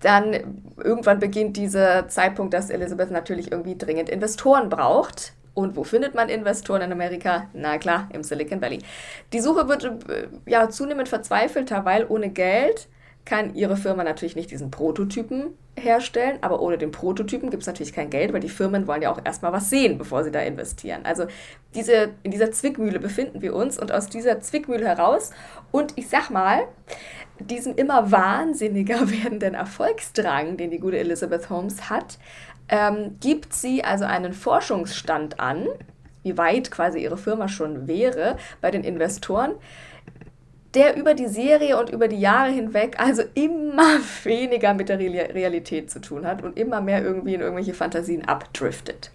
dann 0.00 0.62
irgendwann 0.82 1.20
beginnt 1.20 1.56
dieser 1.56 2.08
Zeitpunkt, 2.08 2.54
dass 2.54 2.70
Elizabeth 2.70 3.10
natürlich 3.10 3.52
irgendwie 3.52 3.76
dringend 3.76 4.08
Investoren 4.08 4.68
braucht. 4.68 5.32
Und 5.54 5.76
wo 5.76 5.84
findet 5.84 6.14
man 6.14 6.28
Investoren 6.28 6.82
in 6.82 6.92
Amerika? 6.92 7.48
Na 7.52 7.76
klar, 7.78 8.08
im 8.12 8.22
Silicon 8.22 8.60
Valley. 8.62 8.78
Die 9.32 9.40
Suche 9.40 9.68
wird 9.68 9.84
äh, 9.84 10.28
ja 10.46 10.70
zunehmend 10.70 11.08
verzweifelter, 11.08 11.84
weil 11.84 12.06
ohne 12.08 12.30
Geld 12.30 12.88
kann 13.24 13.54
ihre 13.54 13.76
Firma 13.76 14.04
natürlich 14.04 14.36
nicht 14.36 14.50
diesen 14.50 14.70
Prototypen 14.70 15.56
herstellen, 15.76 16.38
aber 16.42 16.60
ohne 16.60 16.76
den 16.76 16.90
Prototypen 16.90 17.50
gibt 17.50 17.62
es 17.62 17.66
natürlich 17.66 17.92
kein 17.92 18.10
Geld, 18.10 18.32
weil 18.32 18.40
die 18.40 18.48
Firmen 18.48 18.86
wollen 18.86 19.02
ja 19.02 19.12
auch 19.12 19.20
erstmal 19.24 19.52
was 19.52 19.70
sehen, 19.70 19.96
bevor 19.96 20.24
sie 20.24 20.30
da 20.30 20.40
investieren. 20.40 21.02
Also 21.04 21.26
diese, 21.74 22.10
in 22.22 22.30
dieser 22.30 22.50
Zwickmühle 22.50 22.98
befinden 22.98 23.40
wir 23.40 23.54
uns 23.54 23.78
und 23.78 23.92
aus 23.92 24.08
dieser 24.08 24.40
Zwickmühle 24.40 24.86
heraus 24.86 25.30
und 25.70 25.96
ich 25.96 26.08
sag 26.08 26.30
mal, 26.30 26.62
diesem 27.38 27.74
immer 27.76 28.10
wahnsinniger 28.10 29.10
werdenden 29.10 29.54
Erfolgsdrang, 29.54 30.56
den 30.56 30.70
die 30.70 30.78
gute 30.78 30.98
Elizabeth 30.98 31.48
Holmes 31.48 31.88
hat, 31.88 32.18
ähm, 32.68 33.16
gibt 33.20 33.54
sie 33.54 33.84
also 33.84 34.04
einen 34.04 34.32
Forschungsstand 34.32 35.40
an, 35.40 35.66
wie 36.22 36.38
weit 36.38 36.70
quasi 36.70 37.00
ihre 37.02 37.16
Firma 37.16 37.48
schon 37.48 37.88
wäre 37.88 38.36
bei 38.60 38.70
den 38.70 38.84
Investoren, 38.84 39.54
der 40.74 40.96
über 40.96 41.14
die 41.14 41.28
Serie 41.28 41.78
und 41.78 41.90
über 41.90 42.08
die 42.08 42.20
Jahre 42.20 42.50
hinweg 42.50 42.96
also 42.98 43.22
immer 43.34 43.98
weniger 44.24 44.74
mit 44.74 44.88
der 44.88 44.98
Realität 44.98 45.90
zu 45.90 46.00
tun 46.00 46.26
hat 46.26 46.42
und 46.42 46.58
immer 46.58 46.80
mehr 46.80 47.02
irgendwie 47.02 47.34
in 47.34 47.40
irgendwelche 47.40 47.74
Fantasien 47.74 48.24
abdriftet. 48.24 49.10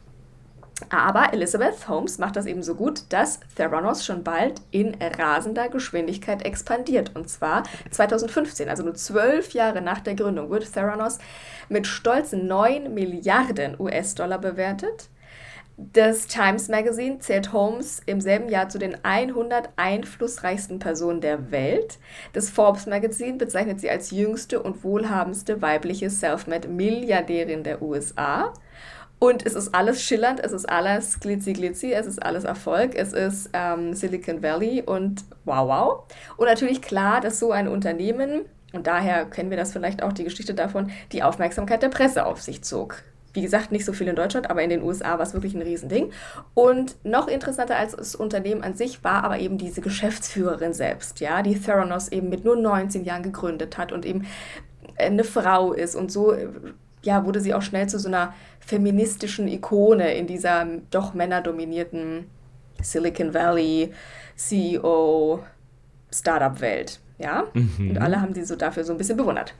Aber 0.90 1.34
Elizabeth 1.34 1.88
Holmes 1.88 2.20
macht 2.20 2.36
das 2.36 2.46
eben 2.46 2.62
so 2.62 2.76
gut, 2.76 3.02
dass 3.10 3.40
Theranos 3.56 4.06
schon 4.06 4.24
bald 4.24 4.62
in 4.70 4.96
rasender 5.02 5.70
Geschwindigkeit 5.70 6.46
expandiert. 6.46 7.16
Und 7.16 7.30
zwar 7.30 7.64
2015, 7.90 8.70
also 8.70 8.84
nur 8.84 8.94
zwölf 8.94 9.54
Jahre 9.54 9.82
nach 9.82 10.02
der 10.02 10.14
Gründung, 10.14 10.52
wird 10.52 10.72
Theranos 10.72 11.18
mit 11.68 11.88
stolzen 11.88 12.48
9 12.48 12.94
Milliarden 12.94 13.76
US-Dollar 13.80 14.38
bewertet. 14.38 15.10
Das 15.80 16.26
Times 16.26 16.70
Magazine 16.70 17.20
zählt 17.20 17.54
Holmes 17.54 18.02
im 18.08 18.20
selben 18.20 18.50
Jahr 18.50 18.68
zu 18.68 18.80
den 18.80 18.98
100 19.06 19.70
einflussreichsten 19.76 20.80
Personen 20.80 21.22
der 21.22 21.52
Welt. 21.52 22.00
Das 22.34 22.50
Forbes 22.50 22.88
Magazine 22.88 23.38
bezeichnet 23.38 23.80
sie 23.80 23.90
als 23.92 24.10
jüngste 24.10 24.60
und 24.64 24.84
wohlhabendste 24.84 25.62
weibliche 25.62 26.10
Selfmade-Milliardärin 26.10 27.64
der 27.64 27.84
USA. 27.84 28.56
Und 29.20 29.46
es 29.46 29.54
ist 29.54 29.76
alles 29.76 30.02
schillernd, 30.02 30.40
es 30.40 30.52
ist 30.52 30.68
alles 30.68 31.20
glitzy 31.20 31.54
glitzy, 31.54 31.94
es 31.94 32.08
ist 32.08 32.24
alles 32.24 32.44
Erfolg, 32.44 32.96
es 32.96 33.14
ist 33.14 33.52
ähm, 33.54 33.94
Silicon 33.94 34.42
Valley 34.42 34.82
und 34.84 35.26
wow 35.46 35.68
wow. 35.68 36.04
Und 36.38 36.48
natürlich 36.48 36.82
klar, 36.82 37.22
dass 37.22 37.38
so 37.38 37.52
ein 37.52 37.68
Unternehmen, 37.68 38.46
und 38.74 38.88
daher 38.88 39.26
kennen 39.26 39.52
wir 39.52 39.58
das 39.58 39.74
vielleicht 39.74 40.02
auch 40.02 40.14
die 40.14 40.24
Geschichte 40.24 40.56
davon, 40.56 40.90
die 41.12 41.22
Aufmerksamkeit 41.22 41.84
der 41.84 41.90
Presse 41.90 42.26
auf 42.26 42.42
sich 42.42 42.64
zog. 42.64 43.04
Wie 43.38 43.44
gesagt, 43.44 43.72
nicht 43.72 43.86
so 43.86 43.94
viel 43.94 44.08
in 44.08 44.16
Deutschland, 44.16 44.50
aber 44.50 44.64
in 44.64 44.72
den 44.72 44.82
USA 44.82 45.20
war 45.20 45.22
es 45.22 45.36
wirklich 45.36 45.54
ein 45.54 45.62
Riesending. 45.62 46.12
Und 46.56 46.96
noch 47.06 47.28
interessanter 47.28 47.76
als 47.76 47.96
das 47.96 48.16
Unternehmen 48.16 48.64
an 48.64 48.74
sich 48.74 49.04
war 49.04 49.24
aber 49.24 49.38
eben 49.38 49.60
diese 49.60 49.80
Geschäftsführerin 49.80 50.74
selbst, 50.74 51.20
ja, 51.20 51.44
die 51.44 51.54
Theranos 51.54 52.08
eben 52.08 52.30
mit 52.30 52.46
nur 52.46 52.56
19 52.56 53.04
Jahren 53.06 53.22
gegründet 53.22 53.78
hat 53.78 53.92
und 53.92 54.08
eben 54.08 54.26
eine 54.98 55.24
Frau 55.24 55.72
ist 55.72 55.96
und 55.96 56.12
so 56.12 56.36
ja, 57.04 57.26
wurde 57.26 57.40
sie 57.40 57.54
auch 57.54 57.62
schnell 57.62 57.88
zu 57.88 58.00
so 58.00 58.08
einer 58.08 58.34
feministischen 58.60 59.48
Ikone 59.48 60.16
in 60.16 60.26
dieser 60.26 60.66
doch 60.90 61.14
männerdominierten 61.14 62.26
Silicon 62.82 63.36
Valley 63.36 63.94
CEO 64.36 65.44
Startup-Welt. 66.12 67.00
Ja? 67.20 67.44
Mhm. 67.54 67.92
Und 67.92 67.98
alle 68.00 68.20
haben 68.20 68.34
sie 68.34 68.44
so 68.44 68.56
dafür 68.56 68.84
so 68.84 68.94
ein 68.94 68.98
bisschen 68.98 69.18
bewundert. 69.18 69.54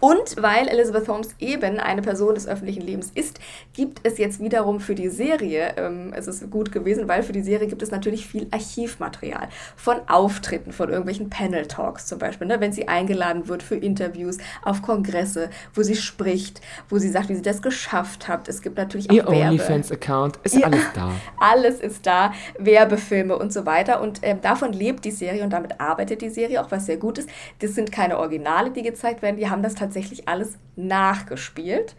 Und 0.00 0.36
weil 0.42 0.68
Elizabeth 0.68 1.08
Holmes 1.08 1.34
eben 1.38 1.78
eine 1.78 2.02
Person 2.02 2.34
des 2.34 2.46
öffentlichen 2.46 2.82
Lebens 2.82 3.10
ist, 3.14 3.38
gibt 3.72 4.00
es 4.02 4.18
jetzt 4.18 4.40
wiederum 4.40 4.80
für 4.80 4.94
die 4.94 5.08
Serie, 5.08 5.74
ähm, 5.76 6.12
es 6.14 6.26
ist 6.26 6.50
gut 6.50 6.72
gewesen, 6.72 7.08
weil 7.08 7.22
für 7.22 7.32
die 7.32 7.42
Serie 7.42 7.66
gibt 7.66 7.82
es 7.82 7.90
natürlich 7.90 8.26
viel 8.26 8.46
Archivmaterial 8.50 9.48
von 9.76 9.96
Auftritten, 10.08 10.72
von 10.72 10.88
irgendwelchen 10.88 11.30
Panel-Talks 11.30 12.06
zum 12.06 12.18
Beispiel, 12.18 12.46
ne, 12.46 12.60
wenn 12.60 12.72
sie 12.72 12.88
eingeladen 12.88 13.48
wird 13.48 13.62
für 13.62 13.76
Interviews 13.76 14.38
auf 14.62 14.82
Kongresse, 14.82 15.50
wo 15.74 15.82
sie 15.82 15.96
spricht, 15.96 16.60
wo 16.88 16.98
sie 16.98 17.10
sagt, 17.10 17.28
wie 17.28 17.34
sie 17.34 17.42
das 17.42 17.62
geschafft 17.62 18.28
hat. 18.28 18.48
Es 18.48 18.62
gibt 18.62 18.76
natürlich 18.76 19.10
auch 19.10 19.14
Ihr 19.14 19.28
OnlyFans-Account, 19.28 20.38
ist 20.44 20.56
ja, 20.56 20.66
alles 20.66 20.84
da. 20.94 21.10
Alles 21.40 21.80
ist 21.80 22.06
da, 22.06 22.32
Werbefilme 22.58 23.36
und 23.36 23.52
so 23.52 23.66
weiter. 23.66 24.00
Und 24.00 24.20
ähm, 24.22 24.40
davon 24.40 24.72
lebt 24.72 25.04
die 25.04 25.10
Serie 25.10 25.44
und 25.44 25.50
damit 25.50 25.80
arbeitet 25.80 26.22
die 26.22 26.30
Serie 26.30 26.62
auch, 26.62 26.70
was 26.70 26.86
sehr 26.86 26.96
gut 26.96 27.18
ist. 27.18 27.28
Das 27.60 27.74
sind 27.74 27.92
keine 27.92 28.18
Originale, 28.18 28.70
die 28.70 28.82
gezeigt 28.82 29.22
werden, 29.22 29.36
die 29.36 29.48
haben 29.48 29.62
das 29.62 29.73
tatsächlich 29.74 30.28
alles 30.28 30.58
nachgespielt. 30.76 31.94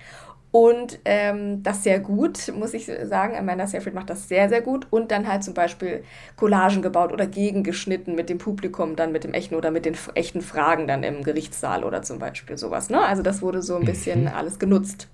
Und 0.55 0.99
ähm, 1.03 1.63
das 1.63 1.83
sehr 1.83 1.99
gut, 1.99 2.49
muss 2.57 2.73
ich 2.73 2.89
sagen. 3.03 3.35
Amanda 3.35 3.67
Seyfried 3.67 3.93
macht 3.93 4.09
das 4.09 4.29
sehr, 4.29 4.47
sehr 4.47 4.61
gut. 4.61 4.87
Und 4.89 5.11
dann 5.11 5.27
halt 5.27 5.43
zum 5.43 5.53
Beispiel 5.53 6.05
Collagen 6.37 6.81
gebaut 6.81 7.11
oder 7.11 7.27
gegengeschnitten 7.27 8.15
mit 8.15 8.29
dem 8.29 8.37
Publikum, 8.37 8.95
dann 8.95 9.11
mit 9.11 9.25
dem 9.25 9.33
echten 9.33 9.55
oder 9.55 9.69
mit 9.69 9.83
den 9.85 9.97
echten 10.13 10.39
Fragen 10.39 10.87
dann 10.87 11.03
im 11.03 11.23
Gerichtssaal 11.23 11.83
oder 11.83 12.03
zum 12.03 12.19
Beispiel 12.19 12.57
sowas. 12.57 12.89
Ne? 12.89 13.01
Also 13.01 13.21
das 13.21 13.41
wurde 13.41 13.61
so 13.61 13.75
ein 13.75 13.83
bisschen 13.83 14.21
mhm. 14.21 14.27
alles 14.29 14.57
genutzt. 14.57 15.09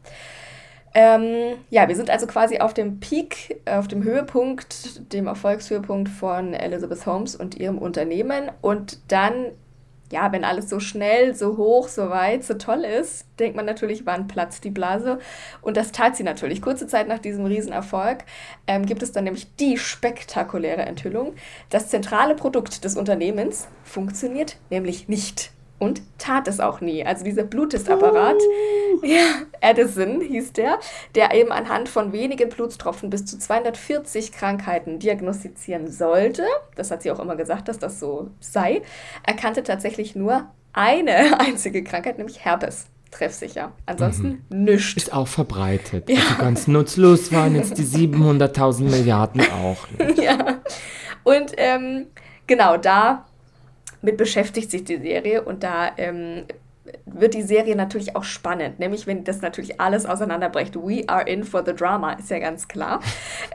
Ähm, 0.93 1.55
ja, 1.71 1.87
wir 1.87 1.95
sind 1.95 2.11
also 2.11 2.27
quasi 2.27 2.59
auf 2.59 2.75
dem 2.75 2.99
Peak, 2.99 3.61
auf 3.65 3.87
dem 3.87 4.03
Höhepunkt, 4.03 5.11
dem 5.11 5.25
Erfolgshöhepunkt 5.25 6.09
von 6.09 6.53
Elizabeth 6.53 7.07
Holmes 7.07 7.35
und 7.35 7.55
ihrem 7.55 7.79
Unternehmen. 7.79 8.51
Und 8.61 8.99
dann 9.11 9.45
ja, 10.11 10.31
wenn 10.31 10.43
alles 10.43 10.69
so 10.69 10.79
schnell, 10.79 11.35
so 11.35 11.57
hoch, 11.57 11.87
so 11.87 12.09
weit, 12.09 12.43
so 12.43 12.55
toll 12.55 12.83
ist, 12.83 13.25
denkt 13.39 13.55
man 13.55 13.65
natürlich, 13.65 14.05
wann 14.05 14.27
platzt 14.27 14.63
die 14.63 14.69
Blase. 14.69 15.19
Und 15.61 15.77
das 15.77 15.91
tat 15.91 16.15
sie 16.15 16.23
natürlich. 16.23 16.61
Kurze 16.61 16.87
Zeit 16.87 17.07
nach 17.07 17.19
diesem 17.19 17.45
Riesenerfolg 17.45 18.25
ähm, 18.67 18.85
gibt 18.85 19.03
es 19.03 19.11
dann 19.11 19.23
nämlich 19.23 19.55
die 19.55 19.77
spektakuläre 19.77 20.81
Enthüllung. 20.81 21.33
Das 21.69 21.89
zentrale 21.89 22.35
Produkt 22.35 22.83
des 22.83 22.97
Unternehmens 22.97 23.67
funktioniert 23.83 24.57
nämlich 24.69 25.07
nicht 25.07 25.51
und 25.81 26.03
tat 26.19 26.47
es 26.47 26.59
auch 26.59 26.79
nie. 26.79 27.03
Also 27.03 27.25
dieser 27.25 27.41
Bluttestapparat, 27.41 28.35
uh. 28.35 29.03
ja, 29.03 29.23
Edison 29.61 30.21
hieß 30.21 30.53
der, 30.53 30.77
der 31.15 31.33
eben 31.33 31.51
anhand 31.51 31.89
von 31.89 32.13
wenigen 32.13 32.49
Blutstropfen 32.49 33.09
bis 33.09 33.25
zu 33.25 33.39
240 33.39 34.31
Krankheiten 34.31 34.99
diagnostizieren 34.99 35.89
sollte, 35.89 36.43
das 36.75 36.91
hat 36.91 37.01
sie 37.01 37.09
auch 37.09 37.19
immer 37.19 37.35
gesagt, 37.35 37.67
dass 37.67 37.79
das 37.79 37.99
so 37.99 38.29
sei, 38.39 38.83
erkannte 39.25 39.63
tatsächlich 39.63 40.15
nur 40.15 40.51
eine 40.71 41.39
einzige 41.39 41.83
Krankheit, 41.83 42.19
nämlich 42.19 42.45
Herpes. 42.45 42.85
Treffsicher. 43.09 43.73
Ansonsten 43.87 44.45
mhm. 44.49 44.63
nichts. 44.63 44.93
Ist 44.95 45.13
auch 45.13 45.27
verbreitet. 45.27 46.09
Ja. 46.09 46.19
Also 46.19 46.35
ganz 46.37 46.67
nutzlos 46.67 47.33
waren 47.33 47.55
jetzt 47.55 47.77
die 47.77 47.83
700.000 47.83 48.83
Milliarden 48.83 49.41
auch 49.41 49.89
nicht. 49.89 50.19
Ja. 50.23 50.61
Und 51.23 51.51
ähm, 51.57 52.07
genau 52.47 52.77
da 52.77 53.25
mit 54.01 54.17
beschäftigt 54.17 54.71
sich 54.71 54.83
die 54.83 54.97
Serie 54.97 55.43
und 55.43 55.63
da 55.63 55.91
ähm, 55.97 56.45
wird 57.05 57.33
die 57.33 57.41
Serie 57.41 57.75
natürlich 57.75 58.15
auch 58.15 58.23
spannend, 58.23 58.79
nämlich 58.79 59.07
wenn 59.07 59.23
das 59.23 59.41
natürlich 59.41 59.79
alles 59.79 60.05
auseinanderbrecht. 60.05 60.75
We 60.75 61.03
are 61.07 61.27
in 61.27 61.43
for 61.43 61.63
the 61.65 61.73
drama, 61.73 62.13
ist 62.13 62.29
ja 62.29 62.39
ganz 62.39 62.67
klar. 62.67 63.01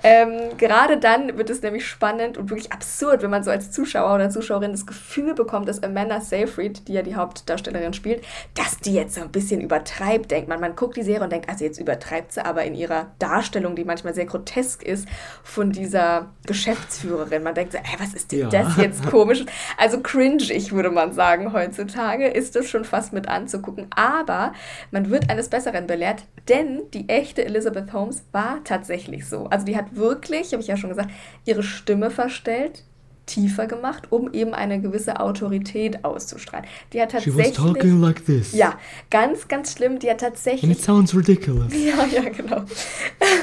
ähm, 0.03 0.57
gerade 0.59 0.99
dann 0.99 1.39
wird 1.39 1.51
es 1.51 1.63
nämlich 1.63 1.87
spannend 1.87 2.39
und 2.39 2.51
wirklich 2.51 2.73
absurd, 2.73 3.23
wenn 3.23 3.31
man 3.31 3.43
so 3.43 3.51
als 3.51 3.71
Zuschauer 3.71 4.15
oder 4.15 4.31
Zuschauerin 4.31 4.73
das 4.73 4.87
Gefühl 4.87 5.35
bekommt, 5.35 5.69
dass 5.69 5.83
Amanda 5.83 6.21
Seyfried, 6.21 6.89
die 6.89 6.95
ja 6.95 7.03
die 7.03 7.15
Hauptdarstellerin 7.15 7.93
spielt, 7.93 8.25
dass 8.55 8.79
die 8.79 8.95
jetzt 8.95 9.15
so 9.15 9.23
ein 9.23 9.31
bisschen 9.31 9.61
übertreibt, 9.61 10.31
denkt 10.31 10.49
man. 10.49 10.61
Man 10.61 10.77
guckt 10.77 10.97
die 10.97 11.03
Serie 11.03 11.23
und 11.23 11.33
denkt, 11.33 11.49
also 11.49 11.65
jetzt 11.65 11.79
übertreibt 11.79 12.33
sie 12.33 12.45
aber 12.45 12.65
in 12.65 12.75
ihrer 12.75 13.13
Darstellung, 13.19 13.77
die 13.77 13.85
manchmal 13.85 14.15
sehr 14.15 14.27
grotesk 14.27 14.83
ist, 14.83 15.09
von 15.43 15.73
dieser 15.73 16.33
Geschäftsführerin. 16.47 17.43
Man 17.43 17.55
denkt 17.55 17.73
so, 17.73 17.79
ey, 17.79 17.99
was 17.99 18.15
ist 18.15 18.33
denn 18.33 18.41
ja. 18.41 18.49
das 18.49 18.77
jetzt 18.77 19.07
komisch? 19.07 19.45
Also 19.77 20.01
cringe, 20.01 20.45
ich 20.51 20.73
würde 20.73 20.91
man 20.91 21.13
sagen, 21.13 21.53
heutzutage 21.53 22.27
ist 22.27 22.57
das 22.57 22.69
schon 22.69 22.85
fast 22.85 23.13
mit 23.13 23.26
anzugucken. 23.29 23.87
Aber 23.91 24.53
man 24.91 25.11
wird 25.11 25.31
eines 25.31 25.49
Besseren 25.49 25.87
belehrt, 25.87 26.25
denn 26.49 26.83
die 26.95 27.09
echte 27.09 27.45
Elizabeth 27.45 27.93
Holmes 27.93 28.25
war 28.33 28.63
tatsächlich 28.65 29.27
so. 29.27 29.47
Also 29.47 29.67
die 29.67 29.77
hat 29.77 29.97
wirklich, 29.97 30.53
habe 30.53 30.63
ich 30.63 30.69
ja 30.69 30.77
schon 30.77 30.91
gesagt, 30.91 31.11
ihre 31.45 31.63
Stimme 31.63 32.11
verstellt, 32.11 32.85
tiefer 33.27 33.67
gemacht, 33.67 34.05
um 34.11 34.33
eben 34.33 34.55
eine 34.55 34.81
gewisse 34.81 35.21
Autorität 35.21 36.05
auszustrahlen. 36.05 36.67
Die 36.93 37.03
hat 37.03 37.11
tatsächlich. 37.11 37.47
She 37.47 37.51
was 37.51 37.73
talking 37.73 38.01
like 38.01 38.25
this. 38.25 38.53
Ja, 38.53 38.79
ganz, 39.11 39.49
ganz 39.49 39.73
schlimm. 39.73 39.99
Die 39.99 40.09
hat 40.09 40.21
tatsächlich. 40.21 40.65
And 40.65 40.73
it 40.73 40.83
sounds 40.83 41.15
ridiculous. 41.15 41.73
Ja, 41.77 42.05
ja, 42.07 42.29
genau. 42.31 42.65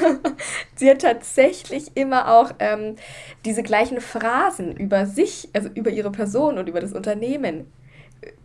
sie 0.76 0.90
hat 0.90 1.00
tatsächlich 1.00 1.92
immer 1.94 2.32
auch 2.32 2.52
ähm, 2.58 2.96
diese 3.44 3.62
gleichen 3.62 4.00
Phrasen 4.00 4.76
über 4.76 5.06
sich, 5.06 5.48
also 5.52 5.68
über 5.74 5.90
ihre 5.90 6.10
Person 6.10 6.58
und 6.58 6.68
über 6.68 6.80
das 6.80 6.92
Unternehmen 6.92 7.66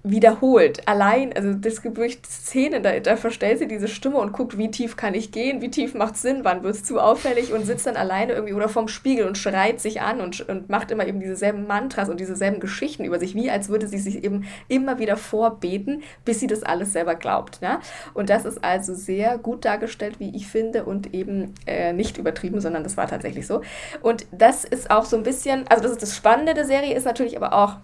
wiederholt. 0.03 0.88
Allein, 0.88 1.33
also 1.33 1.53
das 1.53 1.81
gibt 1.81 1.98
wirklich 1.98 2.19
Szenen, 2.25 2.83
da, 2.83 3.00
da 3.00 3.15
verstellt 3.15 3.59
sie 3.59 3.67
diese 3.67 3.88
Stimme 3.88 4.17
und 4.17 4.31
guckt, 4.31 4.57
wie 4.57 4.71
tief 4.71 4.95
kann 4.95 5.13
ich 5.13 5.31
gehen, 5.31 5.62
wie 5.62 5.69
tief 5.69 5.93
macht 5.93 6.17
Sinn, 6.17 6.39
wann 6.43 6.63
wird 6.63 6.75
es 6.75 6.83
zu 6.83 7.00
auffällig 7.00 7.51
und 7.53 7.65
sitzt 7.65 7.86
dann 7.86 7.98
alleine 7.98 8.33
irgendwie 8.33 8.53
oder 8.53 8.69
vorm 8.69 8.88
Spiegel 8.88 9.27
und 9.27 9.38
schreit 9.38 9.79
sich 9.81 10.01
an 10.01 10.21
und, 10.21 10.48
und 10.48 10.69
macht 10.69 10.91
immer 10.91 11.05
eben 11.05 11.19
dieselben 11.19 11.67
Mantras 11.67 12.09
und 12.09 12.19
dieselben 12.19 12.59
Geschichten 12.59 13.03
über 13.03 13.19
sich, 13.19 13.36
wie 13.36 13.51
als 13.51 13.69
würde 13.69 13.88
sie 13.88 13.98
sich 13.98 14.24
eben 14.24 14.45
immer 14.67 15.00
wieder 15.00 15.17
vorbeten, 15.17 16.03
bis 16.24 16.39
sie 16.39 16.48
das 16.48 16.63
alles 16.63 16.93
selber 16.93 17.15
glaubt. 17.15 17.62
Ne? 17.62 17.79
Und 18.13 18.29
das 18.29 18.45
ist 18.45 18.63
also 18.63 18.93
sehr 18.93 19.38
gut 19.38 19.65
dargestellt, 19.65 20.19
wie 20.19 20.36
ich 20.36 20.48
finde, 20.48 20.86
und 20.86 21.13
eben 21.13 21.53
äh, 21.67 21.93
nicht 21.93 22.17
übertrieben, 22.17 22.62
sondern 22.62 22.83
das 22.83 22.98
war 22.98 23.07
tatsächlich 23.07 23.45
so. 23.45 23.62
Und 24.01 24.25
das 24.31 24.63
ist 24.63 24.91
auch 24.91 25.05
so 25.05 25.17
ein 25.17 25.24
bisschen, 25.24 25.65
also 25.67 25.83
das 25.83 25.91
ist 25.91 26.01
das 26.01 26.15
Spannende 26.15 26.53
der 26.53 26.65
Serie, 26.65 26.95
ist 26.95 27.05
natürlich 27.05 27.36
aber 27.36 27.53
auch 27.53 27.77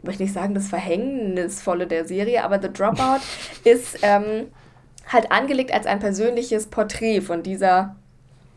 ich 0.00 0.04
möchte 0.04 0.22
nicht 0.22 0.32
sagen 0.32 0.54
das 0.54 0.68
Verhängnisvolle 0.68 1.86
der 1.86 2.06
Serie, 2.06 2.42
aber 2.42 2.60
The 2.60 2.72
Dropout 2.72 3.20
ist 3.64 3.98
ähm, 4.02 4.46
halt 5.06 5.30
angelegt 5.30 5.72
als 5.74 5.86
ein 5.86 5.98
persönliches 5.98 6.66
Porträt 6.66 7.20
von 7.20 7.42
dieser 7.42 7.96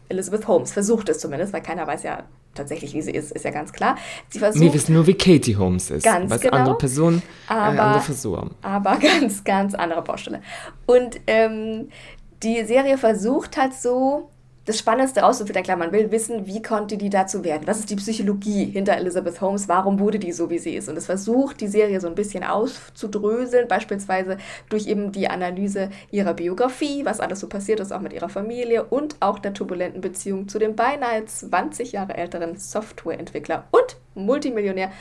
Elizabeth 0.10 0.48
Holmes. 0.48 0.72
Versucht 0.72 1.10
es 1.10 1.20
zumindest, 1.20 1.52
weil 1.54 1.62
keiner 1.62 1.86
weiß 1.86 2.04
ja, 2.04 2.24
tatsächlich, 2.56 2.94
wie 2.94 3.02
sie 3.02 3.12
ist, 3.12 3.32
ist 3.32 3.44
ja 3.46 3.52
ganz 3.52 3.74
klar. 3.74 3.98
Sie 4.30 4.40
versucht, 4.40 4.64
Wir 4.64 4.74
wissen 4.74 4.94
nur, 4.94 5.06
wie 5.08 5.16
Katie 5.16 5.56
Holmes 5.58 5.90
ist. 5.90 6.04
Ganz 6.04 6.30
was 6.32 6.40
genau. 6.42 6.58
andere 6.58 6.78
Personen, 6.78 7.22
äh, 7.50 7.54
Aber- 7.54 7.82
andere 7.82 8.02
Frisur. 8.02 8.52
aber 8.62 8.98
ganz, 9.02 9.44
ganz 9.44 9.74
andere 9.74 10.02
Baustelle. 10.02 10.42
Und 10.86 11.20
ähm, 11.28 11.90
die 12.44 12.64
Serie 12.66 12.98
versucht 12.98 13.58
halt 13.58 13.74
so, 13.74 14.30
das 14.66 14.80
Spannendste 14.80 15.22
rauszufinden. 15.22 15.64
Klar, 15.64 15.78
man 15.78 15.92
will 15.92 16.12
wissen, 16.12 16.46
wie 16.46 16.62
konnte 16.62 16.98
die 16.98 17.10
dazu 17.10 17.44
werden? 17.44 17.68
Was 17.68 17.80
ist 17.80 17.90
die 17.90 17.96
Psychologie 17.96 18.66
hinter 18.66 18.96
Elizabeth 18.96 19.42
Holmes? 19.42 19.68
Warum 19.68 20.00
wurde 20.00 20.20
die 20.20 20.32
so, 20.32 20.50
wie 20.50 20.60
sie 20.60 20.76
ist? 20.76 20.88
Und 20.88 20.98
es 20.98 21.06
versucht, 21.06 21.60
die 21.60 21.68
Serie 21.68 22.00
so 22.00 22.08
ein 22.08 22.16
bisschen 22.16 22.44
auszudröseln, 22.44 23.68
beispielsweise 23.68 24.38
durch 24.70 24.88
eben 24.88 25.12
die 25.12 25.30
Analyse 25.30 25.90
ihrer 26.12 26.34
Biografie, 26.34 27.04
was 27.06 27.20
alles 27.20 27.42
so 27.42 27.48
passiert 27.48 27.82
ist, 27.82 27.92
auch 27.92 28.02
mit 28.02 28.14
ihrer 28.14 28.30
Familie 28.30 28.86
und 28.86 29.18
auch 29.20 29.40
der 29.40 29.54
turbulenten 29.54 30.02
Beziehung 30.02 30.48
zu 30.48 30.60
dem 30.60 30.76
beinahe 30.76 31.26
20 31.26 31.92
Jahre 31.92 32.16
älteren 32.16 32.56
Softwareentwickler 32.56 33.66
und 33.72 33.98
Multimillionär 34.16 34.92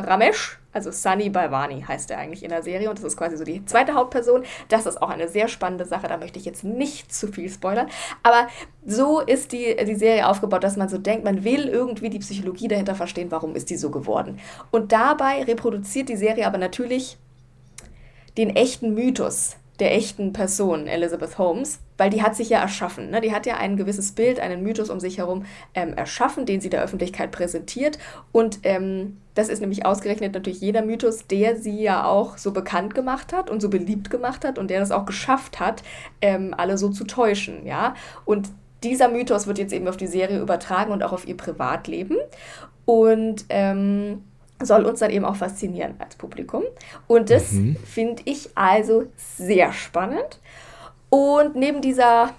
Ramesh, 0.00 0.58
also 0.72 0.90
Sunny 0.90 1.30
Balwani 1.30 1.82
heißt 1.82 2.10
er 2.10 2.18
eigentlich 2.18 2.42
in 2.42 2.50
der 2.50 2.62
Serie 2.62 2.90
und 2.90 2.98
das 2.98 3.04
ist 3.04 3.16
quasi 3.16 3.36
so 3.36 3.44
die 3.44 3.64
zweite 3.64 3.94
Hauptperson. 3.94 4.44
Das 4.68 4.86
ist 4.86 5.00
auch 5.00 5.08
eine 5.08 5.28
sehr 5.28 5.48
spannende 5.48 5.84
Sache, 5.84 6.06
da 6.06 6.16
möchte 6.16 6.38
ich 6.38 6.44
jetzt 6.44 6.64
nicht 6.64 7.12
zu 7.12 7.28
viel 7.28 7.48
spoilern. 7.48 7.88
Aber 8.22 8.48
so 8.84 9.20
ist 9.20 9.52
die, 9.52 9.76
die 9.86 9.94
Serie 9.94 10.28
aufgebaut, 10.28 10.64
dass 10.64 10.76
man 10.76 10.88
so 10.88 10.98
denkt, 10.98 11.24
man 11.24 11.44
will 11.44 11.68
irgendwie 11.68 12.10
die 12.10 12.18
Psychologie 12.18 12.68
dahinter 12.68 12.94
verstehen, 12.94 13.30
warum 13.30 13.54
ist 13.54 13.70
die 13.70 13.76
so 13.76 13.90
geworden. 13.90 14.38
Und 14.70 14.92
dabei 14.92 15.42
reproduziert 15.44 16.08
die 16.08 16.16
Serie 16.16 16.46
aber 16.46 16.58
natürlich 16.58 17.16
den 18.36 18.54
echten 18.54 18.94
Mythos 18.94 19.56
der 19.80 19.94
echten 19.94 20.32
Person, 20.32 20.86
Elizabeth 20.86 21.38
Holmes, 21.38 21.80
weil 21.98 22.10
die 22.10 22.22
hat 22.22 22.36
sich 22.36 22.48
ja 22.48 22.60
erschaffen. 22.60 23.10
Ne? 23.10 23.20
Die 23.20 23.32
hat 23.32 23.46
ja 23.46 23.56
ein 23.56 23.76
gewisses 23.76 24.12
Bild, 24.12 24.40
einen 24.40 24.62
Mythos 24.62 24.90
um 24.90 25.00
sich 25.00 25.18
herum 25.18 25.44
ähm, 25.74 25.94
erschaffen, 25.94 26.46
den 26.46 26.60
sie 26.60 26.70
der 26.70 26.82
Öffentlichkeit 26.82 27.30
präsentiert. 27.30 27.98
Und 28.32 28.60
ähm, 28.62 29.18
das 29.34 29.48
ist 29.48 29.60
nämlich 29.60 29.84
ausgerechnet 29.84 30.34
natürlich 30.34 30.60
jeder 30.60 30.82
Mythos, 30.82 31.26
der 31.26 31.56
sie 31.56 31.82
ja 31.82 32.06
auch 32.06 32.38
so 32.38 32.52
bekannt 32.52 32.94
gemacht 32.94 33.32
hat 33.32 33.50
und 33.50 33.60
so 33.60 33.68
beliebt 33.68 34.10
gemacht 34.10 34.44
hat 34.44 34.58
und 34.58 34.70
der 34.70 34.80
das 34.80 34.90
auch 34.90 35.04
geschafft 35.04 35.60
hat, 35.60 35.82
ähm, 36.22 36.54
alle 36.56 36.78
so 36.78 36.88
zu 36.88 37.04
täuschen. 37.04 37.66
Ja? 37.66 37.94
Und 38.24 38.48
dieser 38.82 39.08
Mythos 39.08 39.46
wird 39.46 39.58
jetzt 39.58 39.72
eben 39.72 39.88
auf 39.88 39.96
die 39.96 40.06
Serie 40.06 40.40
übertragen 40.40 40.92
und 40.92 41.02
auch 41.02 41.12
auf 41.12 41.26
ihr 41.26 41.36
Privatleben. 41.36 42.16
Und 42.84 43.44
ähm, 43.48 44.22
soll 44.62 44.84
uns 44.86 45.00
dann 45.00 45.10
eben 45.10 45.24
auch 45.24 45.36
faszinieren 45.36 45.94
als 45.98 46.16
Publikum. 46.16 46.62
Und 47.06 47.30
das 47.30 47.54
finde 47.84 48.22
ich 48.24 48.50
also 48.54 49.04
sehr 49.16 49.72
spannend. 49.72 50.40
Und 51.10 51.56
neben 51.56 51.82
dieser, 51.82 52.30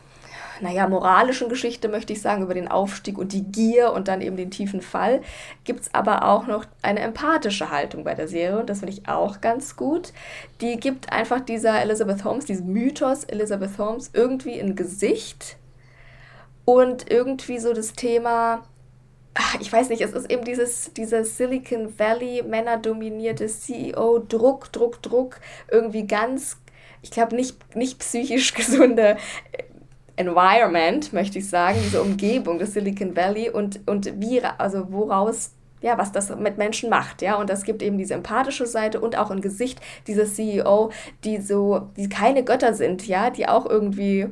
naja, 0.60 0.88
moralischen 0.88 1.48
Geschichte 1.48 1.88
möchte 1.88 2.14
ich 2.14 2.22
sagen, 2.22 2.44
über 2.44 2.54
den 2.54 2.68
Aufstieg 2.68 3.18
und 3.18 3.34
die 3.34 3.44
Gier 3.44 3.94
und 3.94 4.08
dann 4.08 4.22
eben 4.22 4.36
den 4.36 4.52
tiefen 4.52 4.82
Fall, 4.82 5.22
gibt 5.64 5.82
es 5.82 5.94
aber 5.94 6.24
auch 6.24 6.48
noch 6.48 6.66
eine 6.82 7.02
empathische 7.02 7.70
Haltung 7.70 8.04
bei 8.04 8.16
der 8.16 8.28
Serie. 8.28 8.60
Und 8.60 8.70
das 8.70 8.80
finde 8.80 8.94
ich 8.94 9.08
auch 9.08 9.40
ganz 9.40 9.76
gut. 9.76 10.12
Die 10.62 10.78
gibt 10.78 11.12
einfach 11.14 11.40
dieser 11.40 11.82
Elizabeth 11.82 12.24
Holmes, 12.24 12.46
diesem 12.46 12.74
Mythos 12.74 13.24
Elizabeth 13.26 13.78
Holmes, 13.78 14.10
irgendwie 14.14 14.60
ein 14.60 14.76
Gesicht. 14.76 15.58
Und 16.66 17.10
irgendwie 17.10 17.60
so 17.60 17.74
das 17.74 17.94
Thema, 17.94 18.64
ich 19.60 19.72
weiß 19.72 19.90
nicht, 19.90 20.02
es 20.02 20.14
ist 20.14 20.32
eben 20.32 20.44
dieses, 20.44 20.94
dieses 20.94 21.38
Silicon 21.38 21.98
Valley 21.98 22.44
männerdominierte 22.44 23.48
CEO, 23.48 24.20
Druck, 24.20 24.72
Druck, 24.72 25.02
Druck, 25.02 25.40
irgendwie 25.72 26.08
ganz, 26.08 26.58
ich 27.02 27.12
glaube, 27.12 27.36
nicht, 27.36 27.76
nicht 27.76 28.00
psychisch 28.00 28.54
gesunde 28.54 29.18
äh, 29.52 29.64
Environment, 30.16 31.14
möchte 31.14 31.38
ich 31.40 31.48
sagen, 31.48 31.78
diese 31.84 32.02
Umgebung 32.02 32.58
des 32.58 32.74
Silicon 32.74 33.16
Valley 33.16 33.50
und, 33.50 33.82
und 33.88 34.20
wie, 34.20 34.42
also 34.42 34.92
woraus, 34.92 35.52
ja, 35.82 35.98
was 36.00 36.12
das 36.12 36.36
mit 36.36 36.58
Menschen 36.58 36.90
macht, 36.90 37.22
ja, 37.22 37.36
und 37.36 37.52
das 37.52 37.64
gibt 37.64 37.84
eben 37.84 38.00
diese 38.00 38.16
empathische 38.16 38.66
Seite 38.66 39.00
und 39.00 39.16
auch 39.16 39.30
ein 39.30 39.42
Gesicht 39.42 39.80
dieser 40.08 40.26
CEO, 40.26 40.92
die 41.24 41.40
so, 41.40 41.90
die 41.98 42.10
keine 42.10 42.44
Götter 42.44 42.74
sind, 42.74 43.08
ja, 43.08 43.30
die 43.30 43.48
auch 43.48 43.68
irgendwie 43.68 44.30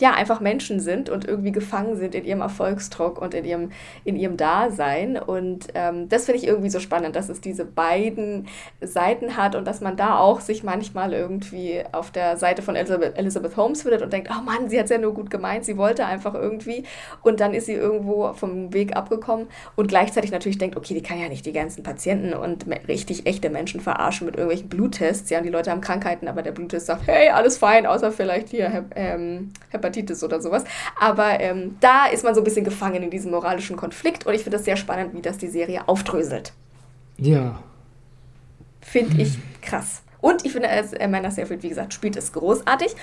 ja, 0.00 0.12
einfach 0.12 0.40
Menschen 0.40 0.80
sind 0.80 1.08
und 1.08 1.26
irgendwie 1.26 1.52
gefangen 1.52 1.96
sind 1.96 2.14
in 2.14 2.24
ihrem 2.24 2.40
Erfolgsdruck 2.40 3.20
und 3.20 3.34
in 3.34 3.44
ihrem, 3.44 3.70
in 4.04 4.16
ihrem 4.16 4.36
Dasein. 4.36 5.16
Und 5.16 5.68
ähm, 5.74 6.08
das 6.08 6.26
finde 6.26 6.40
ich 6.40 6.46
irgendwie 6.46 6.70
so 6.70 6.80
spannend, 6.80 7.16
dass 7.16 7.28
es 7.28 7.40
diese 7.40 7.64
beiden 7.64 8.46
Seiten 8.80 9.36
hat 9.36 9.54
und 9.54 9.66
dass 9.66 9.80
man 9.80 9.96
da 9.96 10.18
auch 10.18 10.40
sich 10.40 10.62
manchmal 10.62 11.12
irgendwie 11.12 11.82
auf 11.92 12.10
der 12.10 12.36
Seite 12.36 12.62
von 12.62 12.76
Elizabeth, 12.76 13.16
Elizabeth 13.16 13.56
Holmes 13.56 13.82
findet 13.82 14.02
und 14.02 14.12
denkt, 14.12 14.30
oh 14.30 14.42
Mann, 14.42 14.68
sie 14.68 14.78
hat 14.78 14.84
es 14.84 14.90
ja 14.90 14.98
nur 14.98 15.14
gut 15.14 15.30
gemeint, 15.30 15.64
sie 15.64 15.76
wollte 15.76 16.04
einfach 16.06 16.34
irgendwie. 16.34 16.84
Und 17.22 17.40
dann 17.40 17.54
ist 17.54 17.66
sie 17.66 17.74
irgendwo 17.74 18.32
vom 18.34 18.72
Weg 18.72 18.96
abgekommen 18.96 19.46
und 19.76 19.88
gleichzeitig 19.88 20.30
natürlich 20.30 20.58
denkt, 20.58 20.76
okay, 20.76 20.94
die 20.94 21.02
kann 21.02 21.20
ja 21.20 21.28
nicht 21.28 21.46
die 21.46 21.52
ganzen 21.52 21.82
Patienten 21.82 22.34
und 22.34 22.66
richtig 22.88 23.26
echte 23.26 23.50
Menschen 23.50 23.80
verarschen 23.80 24.26
mit 24.26 24.36
irgendwelchen 24.36 24.68
Bluttests. 24.68 25.30
Ja, 25.30 25.38
und 25.38 25.44
die 25.44 25.50
Leute 25.50 25.70
haben 25.70 25.80
Krankheiten, 25.80 26.28
aber 26.28 26.42
der 26.42 26.52
Bluttest 26.52 26.86
sagt, 26.86 27.06
hey, 27.06 27.30
alles 27.30 27.58
fein, 27.58 27.86
außer 27.86 28.12
vielleicht 28.12 28.48
hier 28.48 28.84
ähm, 28.94 29.52
Hepatitis 29.86 30.22
oder 30.24 30.40
sowas. 30.40 30.64
Aber 30.98 31.40
ähm, 31.40 31.76
da 31.80 32.06
ist 32.06 32.24
man 32.24 32.34
so 32.34 32.40
ein 32.40 32.44
bisschen 32.44 32.64
gefangen 32.64 33.02
in 33.02 33.10
diesem 33.10 33.30
moralischen 33.30 33.76
Konflikt 33.76 34.26
und 34.26 34.34
ich 34.34 34.42
finde 34.42 34.56
das 34.56 34.64
sehr 34.64 34.76
spannend, 34.76 35.14
wie 35.14 35.22
das 35.22 35.38
die 35.38 35.48
Serie 35.48 35.88
aufdröselt. 35.88 36.52
Ja. 37.18 37.60
Finde 38.80 39.22
ich 39.22 39.38
krass. 39.62 40.02
Und 40.20 40.44
ich 40.44 40.52
finde, 40.52 40.68
es, 40.68 40.92
Amanda 40.94 41.30
Seyfried, 41.30 41.62
wie 41.62 41.68
gesagt, 41.68 41.94
spielt 41.94 42.16
es 42.16 42.32
großartig. 42.32 42.96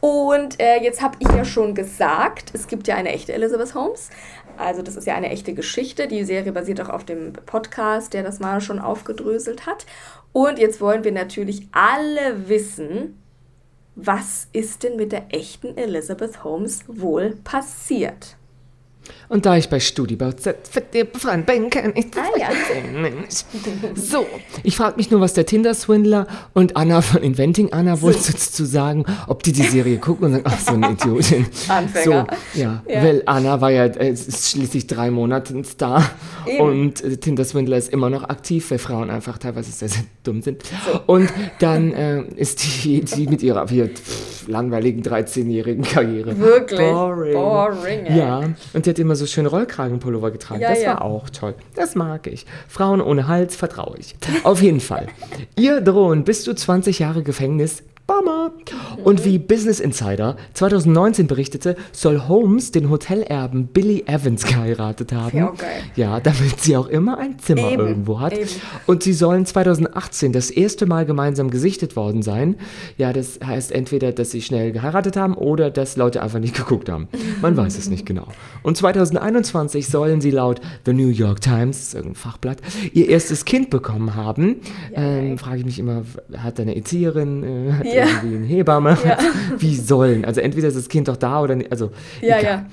Und 0.00 0.58
äh, 0.60 0.82
jetzt 0.82 1.02
habe 1.02 1.16
ich 1.18 1.28
ja 1.28 1.44
schon 1.44 1.74
gesagt, 1.74 2.50
es 2.54 2.68
gibt 2.68 2.88
ja 2.88 2.94
eine 2.94 3.10
echte 3.10 3.32
Elizabeth 3.32 3.74
Holmes. 3.74 4.08
Also 4.56 4.82
das 4.82 4.96
ist 4.96 5.06
ja 5.06 5.14
eine 5.14 5.30
echte 5.30 5.52
Geschichte. 5.52 6.08
Die 6.08 6.24
Serie 6.24 6.52
basiert 6.52 6.80
auch 6.80 6.88
auf 6.88 7.04
dem 7.04 7.32
Podcast, 7.32 8.14
der 8.14 8.22
das 8.22 8.40
mal 8.40 8.60
schon 8.60 8.78
aufgedröselt 8.78 9.66
hat. 9.66 9.86
Und 10.32 10.58
jetzt 10.58 10.80
wollen 10.80 11.04
wir 11.04 11.12
natürlich 11.12 11.68
alle 11.72 12.48
wissen, 12.48 13.20
was 14.06 14.48
ist 14.52 14.82
denn 14.82 14.96
mit 14.96 15.12
der 15.12 15.34
echten 15.34 15.76
Elizabeth 15.76 16.42
Holmes 16.42 16.84
wohl 16.86 17.36
passiert? 17.44 18.36
Und 19.28 19.46
da 19.46 19.56
ich 19.56 19.68
bei 19.68 19.78
Studibau 19.80 20.32
Z 20.32 20.56
für 20.68 20.80
dir 20.80 21.04
befreien 21.04 21.44
bin, 21.44 21.70
kann 21.70 21.92
ich 21.94 22.10
das 22.10 22.22
Ah, 22.24 22.38
ja. 22.38 22.48
nicht. 23.10 23.44
So, 23.96 24.26
ich 24.62 24.76
frage 24.76 24.96
mich 24.96 25.10
nur, 25.10 25.20
was 25.20 25.34
der 25.34 25.46
Tinder-Swindler 25.46 26.26
und 26.54 26.76
Anna 26.76 27.00
von 27.02 27.22
Inventing 27.22 27.72
Anna 27.72 28.00
wohl 28.00 28.12
so. 28.14 28.32
zu 28.32 28.64
sagen, 28.66 29.04
ob 29.26 29.42
die 29.42 29.52
die 29.52 29.62
Serie 29.62 29.98
gucken 29.98 30.26
und 30.26 30.32
sagen, 30.32 30.44
ach, 30.46 30.58
so 30.60 30.72
eine 30.72 30.90
Idiotin. 30.92 31.46
Anfänger. 31.68 32.26
So, 32.54 32.58
ja, 32.60 32.82
Ja. 32.88 33.02
weil 33.04 33.22
Anna 33.26 33.60
war 33.60 33.70
ja 33.70 33.84
äh, 33.86 34.10
ist 34.10 34.50
schließlich 34.50 34.86
drei 34.86 35.10
Monate 35.10 35.56
ein 35.56 35.64
Star 35.64 36.10
Eben. 36.46 36.60
und 36.60 37.04
äh, 37.04 37.16
Tinder-Swindler 37.16 37.76
ist 37.76 37.92
immer 37.92 38.10
noch 38.10 38.24
aktiv, 38.24 38.70
weil 38.70 38.78
Frauen 38.78 39.10
einfach 39.10 39.38
teilweise 39.38 39.70
sehr, 39.70 39.88
sehr 39.88 40.04
dumm 40.24 40.42
sind. 40.42 40.62
Und 41.06 41.30
dann 41.60 41.92
äh, 41.92 42.22
ist 42.36 42.62
die, 42.84 43.02
die 43.02 43.26
mit 43.26 43.42
ihrer 43.42 43.66
hier, 43.68 43.88
pff, 43.88 44.39
langweiligen 44.50 45.02
13-jährigen 45.02 45.84
Karriere. 45.84 46.38
Wirklich 46.38 46.78
Boring. 46.80 47.34
boring, 47.34 48.06
ey. 48.06 48.18
Ja, 48.18 48.42
und 48.74 48.86
die 48.86 48.90
hat 48.90 48.98
immer 48.98 49.16
so 49.16 49.26
schöne 49.26 49.48
Rollkragenpullover 49.48 50.30
getragen. 50.30 50.60
Ja, 50.60 50.70
das 50.70 50.82
ja. 50.82 50.94
war 50.94 51.02
auch 51.02 51.30
toll. 51.30 51.54
Das 51.74 51.94
mag 51.94 52.26
ich. 52.26 52.46
Frauen 52.68 53.00
ohne 53.00 53.28
Hals 53.28 53.56
vertraue 53.56 53.96
ich. 53.98 54.14
Auf 54.44 54.60
jeden 54.62 54.80
Fall. 54.80 55.06
Ihr 55.56 55.80
drohen 55.80 56.24
bis 56.24 56.44
zu 56.44 56.54
20 56.54 56.98
Jahre 56.98 57.22
Gefängnis. 57.22 57.82
Bummer. 58.10 58.50
Und 59.04 59.24
wie 59.24 59.38
Business 59.38 59.78
Insider 59.78 60.36
2019 60.54 61.28
berichtete, 61.28 61.76
soll 61.92 62.26
Holmes 62.26 62.72
den 62.72 62.90
Hotelerben 62.90 63.68
Billy 63.68 64.02
Evans 64.06 64.44
geheiratet 64.44 65.12
haben. 65.12 65.36
Ja, 65.38 65.50
auch 65.50 65.56
geil. 65.56 65.82
Ja, 65.94 66.18
damit 66.20 66.60
sie 66.60 66.76
auch 66.76 66.88
immer 66.88 67.18
ein 67.18 67.38
Zimmer 67.38 67.70
Eben, 67.70 67.86
irgendwo 67.86 68.18
hat. 68.20 68.32
eben. 68.36 68.48
Und 68.86 69.04
sie 69.04 69.12
sollen 69.12 69.46
2018 69.46 70.32
das 70.32 70.50
erste 70.50 70.86
Mal 70.86 71.06
gemeinsam 71.06 71.50
gesichtet 71.50 71.94
worden 71.94 72.22
sein. 72.22 72.56
Ja, 72.98 73.12
das 73.12 73.38
heißt 73.44 73.70
entweder, 73.70 74.10
dass 74.12 74.32
sie 74.32 74.42
schnell 74.42 74.72
geheiratet 74.72 75.16
haben 75.16 75.34
oder 75.34 75.70
dass 75.70 75.96
Leute 75.96 76.20
einfach 76.22 76.40
nicht 76.40 76.56
geguckt 76.56 76.88
haben. 76.88 77.08
Man 77.40 77.56
weiß 77.56 77.78
es 77.78 77.88
nicht 77.88 78.06
genau. 78.06 78.26
Und 78.62 78.76
2021 78.76 79.86
sollen 79.86 80.20
sie 80.20 80.32
laut 80.32 80.60
The 80.84 80.92
New 80.92 81.08
York 81.08 81.40
Times, 81.42 81.94
irgendein 81.94 82.16
Fachblatt, 82.16 82.58
ihr 82.92 83.08
erstes 83.08 83.44
Kind 83.44 83.70
bekommen 83.70 84.16
haben. 84.16 84.56
Ähm, 84.94 85.38
Frage 85.38 85.58
ich 85.58 85.64
mich 85.64 85.78
immer, 85.78 86.02
hat 86.36 86.58
eine 86.58 86.74
Erzieherin, 86.74 87.44
äh, 87.68 87.72
hat 87.72 87.86
Ja. 87.86 87.99
Irgendwie 88.06 88.36
eine 88.36 88.46
Hebamme? 88.46 88.96
Wie 89.58 89.76
sollen? 89.76 90.24
Also 90.24 90.40
entweder 90.40 90.68
ist 90.68 90.76
das 90.76 90.88
Kind 90.88 91.08
doch 91.08 91.16
da 91.16 91.40
oder 91.42 91.54
nicht. 91.56 91.70
Also, 91.70 91.90
Ja, 92.20 92.38
egal. 92.38 92.52
ja. 92.52 92.66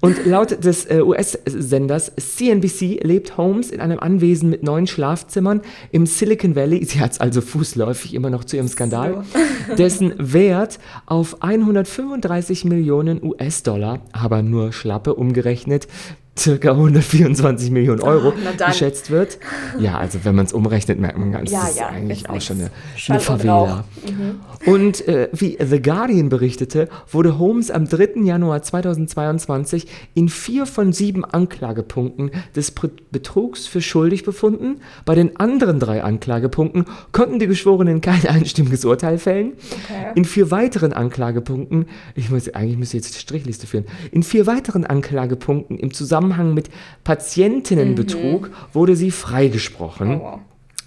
Und 0.00 0.26
laut 0.26 0.62
des 0.64 0.84
äh, 0.86 1.00
US-Senders 1.00 2.12
CNBC 2.16 3.00
lebt 3.02 3.36
Holmes 3.38 3.70
in 3.70 3.80
einem 3.80 3.98
Anwesen 3.98 4.50
mit 4.50 4.62
neun 4.62 4.86
Schlafzimmern 4.86 5.62
im 5.92 6.06
Silicon 6.06 6.54
Valley. 6.56 6.84
Sie 6.84 7.00
hat 7.00 7.12
es 7.12 7.20
also 7.20 7.40
fußläufig 7.40 8.14
immer 8.14 8.30
noch 8.30 8.44
zu 8.44 8.56
ihrem 8.56 8.68
Skandal. 8.68 9.24
Dessen 9.78 10.12
Wert 10.18 10.78
auf 11.06 11.42
135 11.42 12.64
Millionen 12.66 13.22
US-Dollar, 13.22 14.00
aber 14.12 14.42
nur 14.42 14.72
schlappe 14.72 15.14
umgerechnet, 15.14 15.88
circa 16.36 16.70
124 16.72 17.70
Millionen 17.70 18.00
Euro 18.00 18.28
oh, 18.30 18.66
geschätzt 18.66 19.10
wird. 19.10 19.38
Ja, 19.78 19.98
also 19.98 20.24
wenn 20.24 20.34
man 20.34 20.46
es 20.46 20.52
umrechnet, 20.52 20.98
merkt 20.98 21.18
man 21.18 21.30
ganz, 21.30 21.50
ja, 21.50 21.60
das 21.60 21.70
ist 21.70 21.78
ja, 21.78 21.88
eigentlich 21.88 22.28
auch 22.28 22.40
schon 22.40 22.58
eine, 22.58 22.70
eine 23.08 23.20
Favela. 23.20 23.84
Mhm. 24.04 24.72
Und 24.72 25.06
äh, 25.06 25.28
wie 25.32 25.56
The 25.64 25.80
Guardian 25.80 26.28
berichtete, 26.28 26.88
wurde 27.10 27.38
Holmes 27.38 27.70
am 27.70 27.86
3. 27.86 28.22
Januar 28.24 28.62
2022 28.62 29.86
in 30.14 30.28
vier 30.28 30.66
von 30.66 30.92
sieben 30.92 31.24
Anklagepunkten 31.24 32.32
des 32.56 32.72
Betrugs 32.72 33.66
für 33.66 33.80
schuldig 33.80 34.24
befunden. 34.24 34.80
Bei 35.04 35.14
den 35.14 35.36
anderen 35.36 35.78
drei 35.78 36.02
Anklagepunkten 36.02 36.86
konnten 37.12 37.38
die 37.38 37.46
Geschworenen 37.46 38.00
kein 38.00 38.26
einstimmiges 38.26 38.84
Urteil 38.84 39.18
fällen. 39.18 39.52
Okay. 39.84 40.12
In 40.16 40.24
vier 40.24 40.50
weiteren 40.50 40.92
Anklagepunkten, 40.92 41.86
ich 42.16 42.30
muss, 42.30 42.48
eigentlich 42.48 42.78
müsste 42.78 42.96
jetzt 42.96 43.14
die 43.14 43.20
Strichliste 43.20 43.68
führen, 43.68 43.84
in 44.10 44.24
vier 44.24 44.46
weiteren 44.46 44.84
Anklagepunkten 44.84 45.78
im 45.78 45.92
Zusammenhang 45.92 46.23
mit 46.54 46.70
Patientinnenbetrug 47.04 48.48
mhm. 48.48 48.52
wurde 48.72 48.96
sie 48.96 49.10
freigesprochen. 49.10 50.20
Oh, 50.20 50.24
wow. 50.24 50.40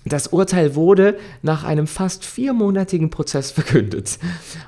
Das 0.06 0.28
Urteil 0.28 0.76
wurde 0.76 1.18
nach 1.42 1.64
einem 1.64 1.86
fast 1.86 2.24
viermonatigen 2.24 3.10
Prozess 3.10 3.52
verkündet. 3.58 4.20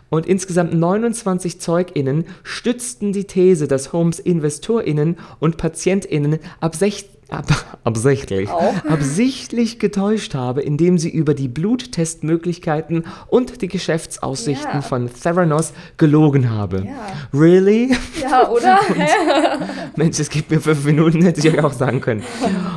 Und 0.10 0.26
insgesamt 0.26 0.74
29 0.74 1.62
ZeugInnen 1.62 2.26
stützten 2.44 3.14
die 3.14 3.26
These, 3.26 3.68
dass 3.68 3.94
Holmes 3.94 4.20
InvestorInnen 4.20 5.18
und 5.40 5.58
PatientInnen 5.58 6.40
ab 6.60 6.76
16 6.76 7.19
ab, 7.30 7.80
absichtlich, 7.84 8.50
absichtlich 8.50 9.80
getäuscht 9.80 10.36
habe, 10.36 10.62
indem 10.62 10.98
sie 10.98 11.10
über 11.10 11.34
die 11.34 11.48
Bluttestmöglichkeiten 11.48 13.06
und 13.28 13.62
die 13.62 13.68
Geschäftsaussichten 13.68 14.76
ja. 14.76 14.82
von 14.82 15.10
Theranos 15.12 15.74
gelogen 15.98 16.50
habe. 16.50 16.86
Ja. 16.86 17.40
Really? 17.40 17.96
Ja, 18.22 18.50
oder? 18.50 18.80
Mensch, 19.96 20.20
es 20.20 20.30
gibt 20.30 20.52
mir 20.52 20.60
fünf 20.60 20.86
Minuten, 20.86 21.24
hätte 21.24 21.46
ich 21.46 21.54
euch 21.54 21.64
auch 21.64 21.74
sagen 21.74 22.02
können. 22.02 22.24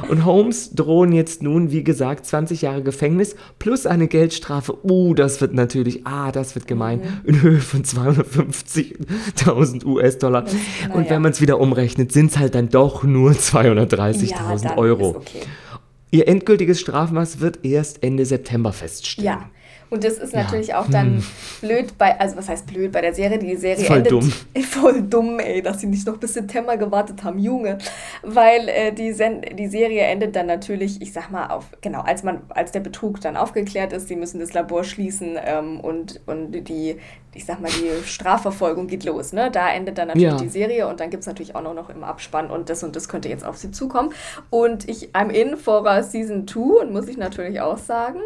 Und 0.09 0.25
Holmes 0.25 0.75
drohen 0.75 1.13
jetzt 1.13 1.43
nun, 1.43 1.71
wie 1.71 1.85
gesagt, 1.85 2.27
20 2.27 2.63
Jahre 2.63 2.83
Gefängnis 2.83 3.37
plus 3.59 3.87
eine 3.87 4.09
Geldstrafe. 4.09 4.77
Uh, 4.85 5.15
das 5.15 5.41
wird 5.41 5.55
natürlich, 5.55 6.07
ah, 6.07 6.33
das 6.33 6.55
wird 6.55 6.67
gemein, 6.67 7.01
mhm. 7.01 7.21
in 7.25 7.43
Höhe 7.43 7.61
von 7.61 7.83
250.000 7.83 9.85
US-Dollar. 9.85 10.45
Und 10.93 11.11
wenn 11.11 11.23
man 11.23 11.33
es 11.33 11.41
wieder 11.41 11.61
umrechnet, 11.61 12.13
sind 12.13 12.31
es 12.31 12.39
halt 12.39 12.55
dann 12.55 12.69
doch 12.69 13.03
nur 13.03 13.33
230.000 13.33 14.31
ja. 14.31 14.37
1000 14.47 14.77
Euro. 14.77 15.09
Okay. 15.09 15.43
Ihr 16.11 16.29
endgültiges 16.29 16.81
Strafmaß 16.81 17.41
wird 17.41 17.65
erst 17.65 18.03
Ende 18.03 18.27
September 18.27 18.73
feststehen. 18.73 19.25
Ja. 19.25 19.51
Und 19.93 20.05
das 20.05 20.15
ist 20.15 20.33
natürlich 20.33 20.69
ja. 20.69 20.81
auch 20.81 20.89
dann 20.89 21.17
hm. 21.17 21.25
blöd 21.61 21.99
bei, 21.99 22.19
also 22.19 22.39
was 22.39 22.49
heißt 22.49 22.67
blöd 22.67 22.93
bei 22.93 23.03
der 23.03 23.15
Serie? 23.15 23.39
Die 23.39 23.57
Serie 23.57 23.85
voll 23.85 23.99
endet. 23.99 24.13
Dumm. 24.13 24.33
Voll 24.63 25.03
dumm, 25.03 25.39
ey, 25.39 25.61
dass 25.61 25.83
sie 25.83 25.87
nicht 25.87 26.07
noch 26.07 26.17
bis 26.17 26.33
September 26.33 26.79
gewartet 26.79 27.23
haben, 27.25 27.39
Junge. 27.39 27.77
Weil 28.23 28.71
äh, 28.71 28.93
die, 28.93 29.13
Sen 29.13 29.43
die 29.43 29.67
Serie 29.67 30.05
endet 30.05 30.35
dann 30.35 30.47
natürlich, 30.47 31.03
ich 31.03 31.13
sag 31.13 31.31
mal, 31.31 31.49
auf, 31.49 31.67
genau, 31.83 32.01
als 32.01 32.23
man, 32.23 32.41
als 32.49 32.73
der 32.73 32.81
Betrug 32.81 33.21
dann 33.21 33.37
aufgeklärt 33.37 33.93
ist, 33.93 34.09
sie 34.09 34.17
müssen 34.17 34.41
das 34.41 34.55
Labor 34.55 34.83
schließen 34.83 35.39
ähm, 35.45 35.79
und, 35.81 36.23
und 36.25 36.53
die, 36.53 36.97
ich 37.35 37.47
sag 37.47 37.61
mal, 37.61 37.71
die 37.71 38.07
Strafverfolgung 38.07 38.87
geht 38.87 39.05
los. 39.05 39.33
Ne? 39.33 39.51
Da 39.51 39.71
endet 39.73 39.97
dann 39.99 40.09
natürlich 40.09 40.33
ja. 40.33 40.37
die 40.37 40.49
Serie 40.49 40.89
und 40.89 41.01
dann 41.01 41.11
gibt 41.11 41.23
es 41.23 41.27
natürlich 41.27 41.55
auch 41.55 41.63
noch 41.63 41.89
im 41.89 42.05
Abspann 42.05 42.51
und 42.51 42.69
das 42.69 42.83
und 42.83 42.95
das 42.95 43.09
könnte 43.09 43.29
jetzt 43.29 43.45
auf 43.45 43.57
sie 43.57 43.71
zukommen. 43.71 44.13
Und 44.51 44.89
ich, 44.89 45.11
I'm 45.13 45.31
in 45.31 45.57
for 45.57 46.03
Season 46.03 46.47
2 46.47 46.83
und 46.83 46.93
muss 46.93 47.09
ich 47.09 47.17
natürlich 47.17 47.61
auch 47.61 47.79
sagen, 47.79 48.21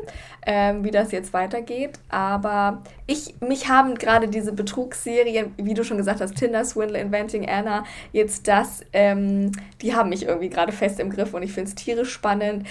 ähm, 0.44 0.82
wie 0.84 0.90
das 0.90 1.12
jetzt 1.12 1.32
weitergeht. 1.32 1.98
Aber 2.08 2.82
ich, 3.06 3.36
mich 3.40 3.68
haben 3.68 3.94
gerade 3.94 4.28
diese 4.28 4.52
Betrugsserien, 4.52 5.54
wie 5.56 5.74
du 5.74 5.84
schon 5.84 5.96
gesagt 5.98 6.20
hast, 6.20 6.36
Tinder, 6.36 6.64
Swindle, 6.64 6.98
Inventing 6.98 7.48
Anna, 7.48 7.84
jetzt 8.12 8.48
das, 8.48 8.82
ähm, 8.92 9.52
die 9.82 9.94
haben 9.94 10.08
mich 10.08 10.24
irgendwie 10.24 10.48
gerade 10.48 10.72
fest 10.72 10.98
im 10.98 11.10
Griff 11.10 11.32
und 11.32 11.42
ich 11.42 11.52
finde 11.52 11.68
es 11.68 11.74
tierisch 11.76 12.12
spannend. 12.12 12.66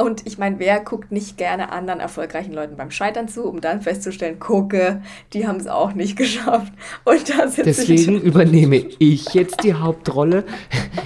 Und 0.00 0.26
ich 0.26 0.38
meine, 0.38 0.60
wer 0.60 0.78
guckt 0.78 1.10
nicht 1.10 1.36
gerne 1.36 1.72
anderen 1.72 1.98
erfolgreichen 1.98 2.52
Leuten 2.52 2.76
beim 2.76 2.92
Scheitern 2.92 3.26
zu, 3.26 3.44
um 3.44 3.60
dann 3.60 3.82
festzustellen, 3.82 4.38
gucke, 4.38 5.02
die 5.32 5.46
haben 5.46 5.58
es 5.58 5.66
auch 5.66 5.92
nicht 5.92 6.16
geschafft. 6.16 6.72
Und 7.04 7.28
da 7.28 7.46
Deswegen 7.46 8.16
ich 8.16 8.22
übernehme 8.24 8.76
ich 8.98 9.34
jetzt 9.34 9.64
die 9.64 9.74
Hauptrolle 9.74 10.44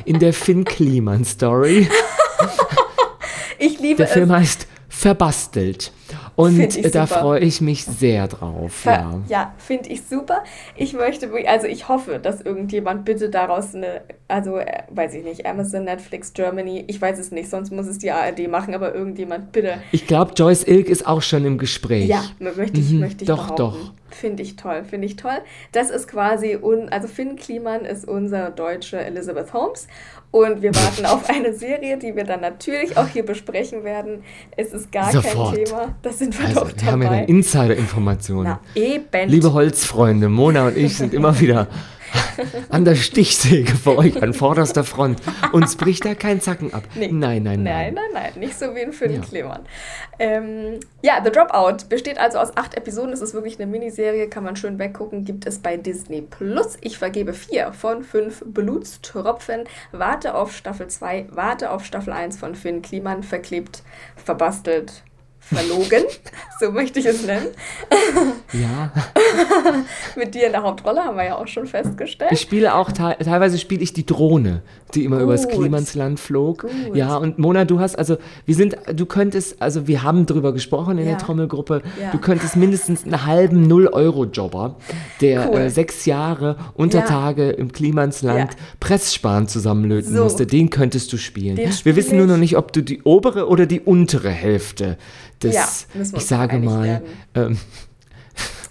in 0.05 0.19
der 0.19 0.35
Finn 0.35 0.65
Kliman 0.65 1.25
Story. 1.25 1.89
ich 3.59 3.81
liebe 3.81 3.97
Der 3.97 4.09
Film 4.09 4.31
heißt 4.31 4.67
Verbastelt. 4.91 5.91
Und 6.37 6.95
da 6.95 7.07
freue 7.07 7.41
ich 7.41 7.61
mich 7.61 7.85
sehr 7.85 8.29
drauf. 8.29 8.85
Ja, 8.85 9.21
ja 9.29 9.55
finde 9.59 9.91
ich 9.91 10.03
super. 10.03 10.45
Ich 10.77 10.95
möchte, 10.95 11.29
also 11.47 11.67
ich 11.67 11.89
hoffe, 11.89 12.19
dass 12.23 12.41
irgendjemand 12.41 13.05
bitte 13.05 13.29
daraus 13.29 13.75
eine, 13.75 14.03
also 14.29 14.57
äh, 14.57 14.83
weiß 14.91 15.15
ich 15.15 15.25
nicht, 15.25 15.47
Amazon, 15.47 15.85
Netflix, 15.85 16.33
Germany, 16.33 16.85
ich 16.87 17.01
weiß 17.01 17.19
es 17.19 17.33
nicht, 17.33 17.51
sonst 17.51 17.71
muss 17.71 17.87
es 17.87 17.99
die 17.99 18.11
ARD 18.11 18.49
machen, 18.49 18.75
aber 18.75 18.95
irgendjemand 18.95 19.53
bitte. 19.53 19.83
Ich 19.93 20.07
glaube, 20.07 20.33
Joyce 20.35 20.67
Ilk 20.67 20.89
ist 20.89 21.07
auch 21.07 21.23
schon 21.23 21.45
im 21.45 21.59
Gespräch. 21.59 22.09
Ja, 22.09 22.25
möchte 22.39 22.81
ich, 22.81 22.91
mhm, 22.91 23.01
möchte 23.01 23.25
ich 23.25 23.29
Doch, 23.29 23.55
behaupten. 23.55 23.57
doch. 23.57 23.93
Finde 24.11 24.43
ich 24.43 24.57
toll, 24.57 24.85
finde 24.85 25.07
ich 25.07 25.17
toll. 25.17 25.39
Das 25.73 25.91
ist 25.91 26.07
quasi, 26.07 26.59
un, 26.61 26.91
also 26.91 27.09
Finn 27.09 27.37
Kliman 27.37 27.85
ist 27.85 28.07
unser 28.07 28.51
deutsche 28.51 28.99
Elizabeth 28.99 29.55
Holmes 29.55 29.89
und 30.33 30.63
wir 30.63 30.75
warten 30.75 31.05
auf 31.07 31.29
eine 31.29 31.53
Serie, 31.53 31.99
die 31.99 32.17
wir 32.17 32.25
dann 32.25 32.41
natürlich 32.41 32.97
auch 32.97 33.07
hier 33.07 33.25
besprechen 33.25 33.85
werden. 33.85 34.25
Es 34.57 34.73
ist 34.73 34.91
gar 34.91 35.13
Sofort. 35.13 35.55
kein 35.55 35.65
Thema. 35.65 35.95
Das 36.01 36.19
sind 36.19 36.37
wir 36.39 36.49
also, 36.49 36.61
doch 36.61 36.73
dabei. 36.73 36.83
Wir 36.83 36.93
haben 36.93 37.03
ja 37.03 37.11
dann 37.11 37.25
Insider-Informationen. 37.27 38.59
Eben. 38.75 39.29
Liebe 39.29 39.53
Holzfreunde, 39.53 40.31
Mona 40.31 40.69
und 40.69 40.77
ich 40.77 40.97
sind 40.97 41.13
immer 41.13 41.39
wieder 41.39 41.69
an 42.69 42.85
der 42.85 42.95
Stichsäge 42.95 43.75
für 43.75 43.97
euch 43.97 44.23
an 44.23 44.35
vorderster 44.35 44.85
Front. 44.85 45.21
Uns 45.53 45.77
bricht 45.77 46.05
da 46.05 46.15
kein 46.15 46.41
Zacken 46.41 46.73
ab. 46.75 46.85
Nee. 46.95 47.09
Nein, 47.13 47.43
nein, 47.43 47.63
nein. 47.63 47.95
Nein, 47.95 47.95
nein, 47.95 48.05
nein. 48.13 48.33
Nicht 48.37 48.59
so 48.59 48.75
wie 48.75 48.81
in 48.81 48.93
Finn 48.93 49.15
ja. 49.15 49.21
Klemann. 49.21 49.63
Ähm, 50.19 50.81
ja, 51.03 51.21
The 51.25 51.31
Dropout 51.31 51.89
besteht 51.89 52.19
also 52.19 52.39
aus 52.39 52.57
acht 52.57 52.75
Episoden. 52.75 53.13
Es 53.13 53.21
ist 53.21 53.35
wirklich 53.35 53.59
eine 53.59 53.67
Miniserie, 53.67 54.29
kann 54.29 54.45
man 54.45 54.57
schön 54.57 54.79
weggucken. 54.79 55.25
Gibt 55.25 55.47
es 55.47 55.59
bei 55.59 55.77
Disney 55.77 56.23
Plus. 56.23 56.79
Ich 56.81 56.99
vergebe 56.99 57.33
vier 57.33 57.73
von 57.73 58.05
fünf 58.05 58.43
Blutstropfen. 58.47 59.65
Warte 59.93 60.35
auf 60.35 60.55
Staffel 60.55 60.89
2, 60.89 61.27
warte 61.31 61.71
auf 61.71 61.85
Staffel 61.85 62.13
1 62.13 62.39
von 62.39 62.55
Finn 62.55 62.83
Kliman. 62.83 63.23
Verklebt, 63.23 63.83
verbastelt, 64.17 65.03
verlogen, 65.43 66.05
so 66.61 66.71
möchte 66.71 67.01
ich 67.01 67.07
es 67.07 67.25
nennen. 67.27 67.49
Ja. 68.53 68.93
Mit 70.17 70.35
dir 70.35 70.47
in 70.47 70.53
der 70.53 70.63
Hauptrolle 70.63 71.01
haben 71.01 71.17
wir 71.17 71.25
ja 71.25 71.37
auch 71.37 71.47
schon 71.47 71.67
festgestellt. 71.67 72.33
Ich 72.33 72.41
spiele 72.41 72.75
auch, 72.75 72.93
teilweise 72.93 73.59
spiele 73.59 73.83
ich 73.83 73.93
die 73.93 74.07
Drohne, 74.07 74.63
die 74.95 75.05
immer 75.05 75.17
Gut. 75.17 75.25
übers 75.25 75.49
Klimansland 75.49 76.21
flog. 76.21 76.63
Gut. 76.63 76.97
Ja, 76.97 77.17
und 77.17 77.39
Mona, 77.39 77.65
du 77.65 77.81
hast, 77.81 77.97
also, 77.97 78.17
wir 78.47 78.55
sind, 78.55 78.77
du 78.95 79.07
könntest, 79.07 79.61
also, 79.61 79.87
wir 79.87 80.03
haben 80.03 80.27
drüber 80.27 80.53
gesprochen 80.53 80.99
in 80.99 81.05
ja. 81.05 81.13
der 81.13 81.19
Trommelgruppe, 81.19 81.83
ja. 82.01 82.11
du 82.11 82.19
könntest 82.19 82.57
mindestens 82.57 83.05
einen 83.05 83.27
halben 83.27 83.67
Null-Euro-Jobber, 83.67 84.77
der 85.21 85.51
cool. 85.51 85.59
äh, 85.59 85.71
sechs 85.71 86.07
Jahre 86.07 86.57
unter 86.75 87.01
ja. 87.01 87.07
Tage 87.07 87.51
im 87.51 87.73
Klimansland 87.73 88.51
Presssparen 88.81 89.49
zusammenlöten 89.49 90.15
so. 90.15 90.25
musste, 90.25 90.47
den 90.47 90.71
könntest 90.71 91.13
du 91.13 91.17
spielen. 91.17 91.57
Wir 91.57 91.97
wissen 91.97 92.17
nur 92.17 92.27
noch 92.27 92.37
nicht, 92.37 92.57
ob 92.57 92.73
du 92.73 92.83
die 92.83 93.03
obere 93.03 93.49
oder 93.49 93.67
die 93.67 93.81
untere 93.81 94.31
Hälfte 94.31 94.97
des, 95.43 95.55
ja, 95.55 95.67
ich 96.17 96.27
sage 96.27 96.59
mal, 96.59 97.03
ähm, 97.35 97.59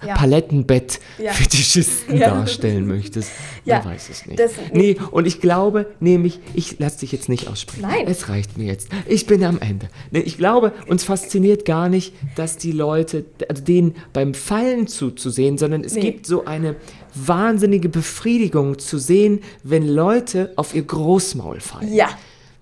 ja. 0.05 0.15
Palettenbett-Fetischisten 0.15 2.17
ja. 2.17 2.31
darstellen 2.31 2.87
möchtest. 2.87 3.31
Ja. 3.65 3.79
Man 3.79 3.93
weiß 3.93 4.09
es 4.09 4.25
nicht. 4.25 4.39
Das, 4.39 4.53
nee, 4.73 4.97
und 5.11 5.27
ich 5.27 5.41
glaube, 5.41 5.87
nämlich, 5.99 6.39
ich 6.53 6.79
lasse 6.79 7.01
dich 7.01 7.11
jetzt 7.11 7.29
nicht 7.29 7.47
aussprechen. 7.47 7.83
Nein. 7.83 8.07
Es 8.07 8.29
reicht 8.29 8.57
mir 8.57 8.65
jetzt. 8.65 8.89
Ich 9.05 9.27
bin 9.27 9.43
am 9.43 9.59
Ende. 9.59 9.89
Nee, 10.09 10.21
ich 10.21 10.37
glaube, 10.37 10.73
uns 10.87 11.03
fasziniert 11.03 11.65
gar 11.65 11.89
nicht, 11.89 12.13
dass 12.35 12.57
die 12.57 12.71
Leute, 12.71 13.25
also 13.47 13.63
denen 13.63 13.95
beim 14.13 14.33
Fallen 14.33 14.87
zuzusehen, 14.87 15.57
sondern 15.57 15.83
es 15.83 15.93
nee. 15.93 16.01
gibt 16.01 16.25
so 16.25 16.45
eine 16.45 16.75
wahnsinnige 17.13 17.89
Befriedigung 17.89 18.79
zu 18.79 18.97
sehen, 18.97 19.41
wenn 19.63 19.87
Leute 19.87 20.53
auf 20.55 20.73
ihr 20.73 20.83
Großmaul 20.83 21.59
fallen. 21.59 21.93
Ja. 21.93 22.09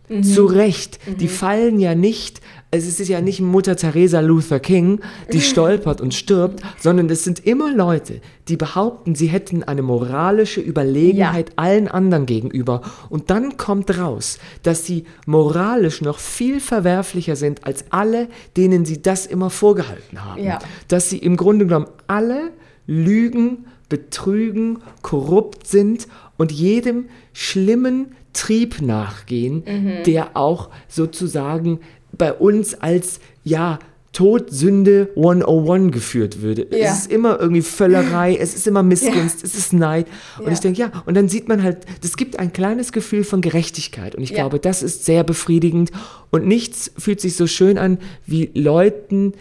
Mhm. 0.10 0.24
Zu 0.24 0.46
Recht. 0.46 1.00
Mhm. 1.08 1.18
Die 1.18 1.28
fallen 1.28 1.80
ja 1.80 1.96
nicht 1.96 2.42
es 2.72 3.00
ist 3.00 3.08
ja 3.10 3.20
nicht 3.20 3.42
Mutter 3.42 3.76
Teresa 3.76 4.20
Luther 4.20 4.60
King, 4.60 5.00
die 5.34 5.42
stolpert 5.42 6.02
und 6.02 6.14
stirbt, 6.14 6.62
sondern 6.80 7.10
es 7.10 7.24
sind 7.24 7.46
immer 7.46 7.74
Leute, 7.74 8.22
die 8.48 8.58
behaupten, 8.58 9.16
sie 9.16 9.28
hätten 9.28 9.64
eine 9.64 9.82
moralische 9.82 10.62
Überlegenheit 10.62 11.50
ja. 11.50 11.54
allen 11.56 11.88
anderen 11.88 12.26
gegenüber. 12.28 12.82
Und 13.10 13.32
dann 13.32 13.58
kommt 13.58 13.98
raus, 13.98 14.38
dass 14.62 14.86
sie 14.86 15.06
moralisch 15.26 16.02
noch 16.02 16.20
viel 16.20 16.60
verwerflicher 16.60 17.36
sind 17.36 17.66
als 17.66 17.86
alle, 17.90 18.28
denen 18.56 18.86
sie 18.86 19.02
das 19.02 19.26
immer 19.26 19.50
vorgehalten 19.50 20.24
haben. 20.24 20.44
Ja. 20.44 20.60
Dass 20.88 21.10
sie 21.10 21.18
im 21.18 21.38
Grunde 21.38 21.66
genommen 21.66 21.88
alle 22.08 22.52
lügen, 22.86 23.66
betrügen, 23.88 24.80
korrupt 25.02 25.66
sind 25.66 26.08
und 26.38 26.52
jedem 26.52 27.10
schlimmen 27.34 28.16
Trieb 28.34 28.82
nachgehen, 28.82 29.64
mhm. 29.66 30.04
der 30.06 30.38
auch 30.38 30.70
sozusagen 30.88 31.80
bei 32.20 32.34
uns 32.34 32.76
als, 32.76 33.20
ja, 33.44 33.80
Todsünde 34.12 35.10
101 35.16 35.94
geführt 35.94 36.42
würde. 36.42 36.68
Ja. 36.72 36.92
Es 36.92 37.00
ist 37.00 37.12
immer 37.12 37.40
irgendwie 37.40 37.62
Völlerei, 37.62 38.36
es 38.36 38.56
ist 38.56 38.68
immer 38.68 38.82
Missgunst, 38.84 39.42
ja. 39.42 39.46
es 39.46 39.56
ist 39.56 39.72
Neid. 39.72 40.08
Und 40.40 40.48
ja. 40.48 40.52
ich 40.52 40.60
denke, 40.60 40.80
ja, 40.80 40.92
und 41.06 41.16
dann 41.16 41.30
sieht 41.30 41.48
man 41.48 41.62
halt, 41.62 41.86
das 42.02 42.18
gibt 42.18 42.40
ein 42.40 42.52
kleines 42.52 42.92
Gefühl 42.92 43.24
von 43.24 43.42
Gerechtigkeit. 43.42 44.16
Und 44.16 44.24
ich 44.24 44.34
glaube, 44.34 44.60
das 44.60 44.82
ist 44.84 45.06
sehr 45.06 45.24
befriedigend. 45.24 45.92
Und 46.32 46.48
nichts 46.48 46.92
fühlt 46.98 47.22
sich 47.22 47.36
so 47.36 47.48
schön 47.48 47.78
an, 47.78 48.00
wie 48.26 48.50
Leuten 48.56 49.34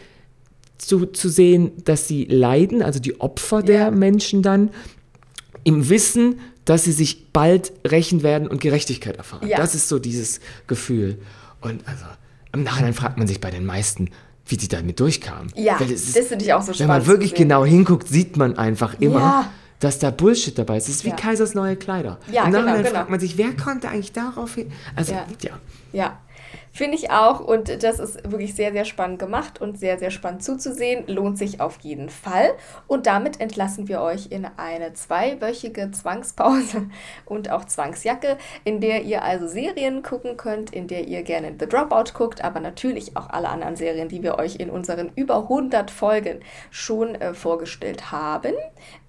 zu, 0.77 1.07
zu 1.07 1.29
sehen, 1.29 1.73
dass 1.85 2.07
sie 2.07 2.25
leiden, 2.27 2.83
also 2.83 3.01
die 3.01 3.21
Opfer 3.21 3.63
der 3.63 3.91
Menschen 3.91 4.43
dann, 4.43 4.71
im 5.65 5.89
Wissen, 5.89 6.41
dass 6.65 6.85
sie 6.85 6.93
sich 6.93 7.33
bald 7.33 7.73
rächen 7.87 8.23
werden 8.23 8.47
und 8.47 8.61
Gerechtigkeit 8.61 9.17
erfahren. 9.17 9.49
Das 9.57 9.75
ist 9.75 9.89
so 9.89 9.99
dieses 9.99 10.41
Gefühl. 10.67 11.19
Und 11.61 11.87
also 11.89 12.05
im 12.53 12.63
Nachhinein 12.63 12.95
fragt 12.95 13.19
man 13.19 13.27
sich 13.27 13.41
bei 13.41 13.51
den 13.51 13.67
meisten, 13.67 14.11
wie 14.47 14.57
die 14.57 14.69
damit 14.69 14.99
durchkamen. 15.01 15.53
Ja, 15.55 15.77
ist, 15.79 16.17
das 16.17 16.27
finde 16.27 16.45
ich 16.45 16.53
auch 16.53 16.63
so 16.63 16.73
spannend. 16.73 16.81
Wenn 16.81 16.89
man 16.89 17.07
wirklich 17.07 17.35
genau 17.35 17.65
hinguckt, 17.65 18.09
sieht 18.09 18.37
man 18.37 18.57
einfach 18.57 18.99
immer, 19.01 19.21
ja. 19.21 19.53
dass 19.81 19.99
da 19.99 20.11
Bullshit 20.11 20.59
dabei 20.59 20.79
ist. 20.79 20.89
Es 20.89 20.97
ist 20.97 21.05
wie 21.05 21.11
ja. 21.11 21.17
Kaisers 21.17 21.55
neue 21.55 21.77
Kleider. 21.77 22.19
Ja, 22.33 22.45
Im 22.45 22.53
Nachhinein 22.53 22.77
genau, 22.77 22.89
genau. 22.89 22.97
fragt 22.97 23.11
man 23.11 23.21
sich, 23.21 23.37
wer 23.37 23.55
konnte 23.55 23.89
eigentlich 23.89 24.13
darauf 24.13 24.55
hin? 24.55 24.73
Also, 24.97 25.13
ja. 25.13 25.27
ja. 25.43 25.51
Ja, 25.93 26.19
Finde 26.79 26.97
ich 26.97 27.11
auch 27.11 27.41
und 27.41 27.83
das 27.83 27.99
ist 27.99 28.31
wirklich 28.31 28.55
sehr, 28.55 28.71
sehr 28.71 28.85
spannend 28.85 29.19
gemacht 29.19 29.61
und 29.61 29.81
sehr, 29.81 29.99
sehr 29.99 30.13
spannend 30.13 30.45
zuzusehen. 30.45 31.09
Lohnt 31.09 31.37
sich 31.37 31.61
auf 31.61 31.81
jeden 31.81 32.09
Fall. 32.09 32.53
Und 32.87 33.07
damit 33.07 33.41
entlassen 33.41 33.89
wir 33.89 34.01
euch 34.01 34.29
in 34.31 34.47
eine 34.57 34.93
zweiwöchige 34.93 35.91
Zwangspause 35.91 36.89
und 37.27 37.51
auch 37.51 37.65
Zwangsjacke, 37.65 38.39
in 38.63 38.81
der 38.81 39.03
ihr 39.03 39.25
also 39.25 39.49
Serien 39.49 40.05
gucken 40.05 40.37
könnt, 40.37 40.73
in 40.73 40.87
der 40.87 41.09
ihr 41.09 41.25
gerne 41.25 41.53
The 41.59 41.67
Dropout 41.67 42.13
guckt, 42.15 42.45
aber 42.45 42.61
natürlich 42.61 43.17
auch 43.17 43.29
alle 43.29 43.49
anderen 43.49 43.75
Serien, 43.75 44.09
die 44.09 44.23
wir 44.23 44.39
euch 44.39 44.55
in 44.55 44.71
unseren 44.71 45.11
über 45.17 45.39
100 45.39 45.91
Folgen 45.91 46.39
schon 46.71 47.17
äh, 47.17 47.35
vorgestellt 47.35 48.13
haben. 48.13 48.55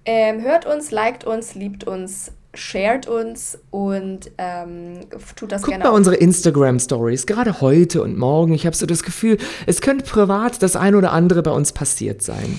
Ähm, 0.04 0.42
hört 0.42 0.66
uns, 0.66 0.90
liked 0.90 1.22
uns, 1.22 1.54
liebt 1.54 1.84
uns, 1.84 2.32
shared 2.54 3.06
uns 3.06 3.58
und 3.70 4.30
ähm, 4.38 5.06
tut 5.36 5.52
das 5.52 5.62
Guckt 5.62 5.70
gerne. 5.70 5.84
Guckt 5.84 5.92
mal 5.92 5.96
unsere 5.96 6.16
Instagram-Stories, 6.16 7.26
gerade 7.26 7.60
heute 7.60 8.02
und 8.02 8.18
morgen. 8.18 8.52
Ich 8.54 8.66
habe 8.66 8.74
so 8.74 8.86
das 8.86 9.04
Gefühl, 9.04 9.38
es 9.66 9.80
könnte 9.80 10.04
privat 10.04 10.60
das 10.62 10.74
ein 10.74 10.96
oder 10.96 11.12
andere 11.12 11.42
bei 11.42 11.52
uns 11.52 11.72
passiert 11.72 12.22
sein. 12.22 12.58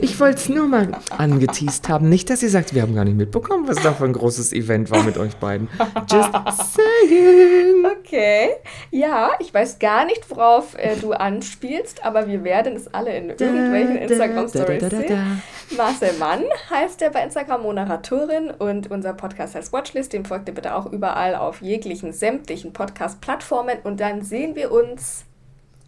Ich 0.00 0.20
wollte 0.20 0.36
es 0.36 0.48
nur 0.48 0.68
mal 0.68 0.92
angeteased 1.16 1.88
haben. 1.88 2.08
Nicht, 2.08 2.30
dass 2.30 2.42
ihr 2.42 2.50
sagt, 2.50 2.74
wir 2.74 2.82
haben 2.82 2.94
gar 2.94 3.04
nicht 3.04 3.16
mitbekommen, 3.16 3.66
was 3.66 3.82
da 3.82 3.92
für 3.92 4.04
ein 4.04 4.12
großes 4.12 4.52
Event 4.52 4.90
war 4.92 5.02
mit 5.02 5.18
euch 5.18 5.34
beiden. 5.36 5.68
Just 6.08 6.30
saying. 6.32 7.84
Okay. 8.00 8.50
Ja, 8.90 9.30
ich 9.40 9.52
weiß 9.52 9.80
gar 9.80 10.04
nicht, 10.04 10.30
worauf 10.30 10.76
äh, 10.78 10.94
du 11.00 11.12
anspielst, 11.12 12.04
aber 12.04 12.28
wir 12.28 12.44
werden 12.44 12.76
es 12.76 12.92
alle 12.94 13.16
in 13.16 13.30
irgendwelchen 13.30 13.96
Instagram-Stories 13.96 14.88
sehen. 14.88 15.42
Marcel 15.76 16.12
Mann 16.18 16.44
heißt 16.70 17.02
er 17.02 17.10
bei 17.10 17.24
Instagram 17.24 17.62
Moderatorin 17.62 18.50
und 18.50 18.90
unser 18.90 19.14
Podcast 19.14 19.31
heißt 19.38 19.72
Watchlist. 19.72 20.12
Dem 20.12 20.24
folgt 20.24 20.48
ihr 20.48 20.54
bitte 20.54 20.74
auch 20.74 20.90
überall 20.90 21.34
auf 21.34 21.62
jeglichen 21.62 22.12
sämtlichen 22.12 22.72
Podcast-Plattformen 22.72 23.78
und 23.84 24.00
dann 24.00 24.22
sehen 24.22 24.54
wir 24.54 24.72
uns 24.72 25.24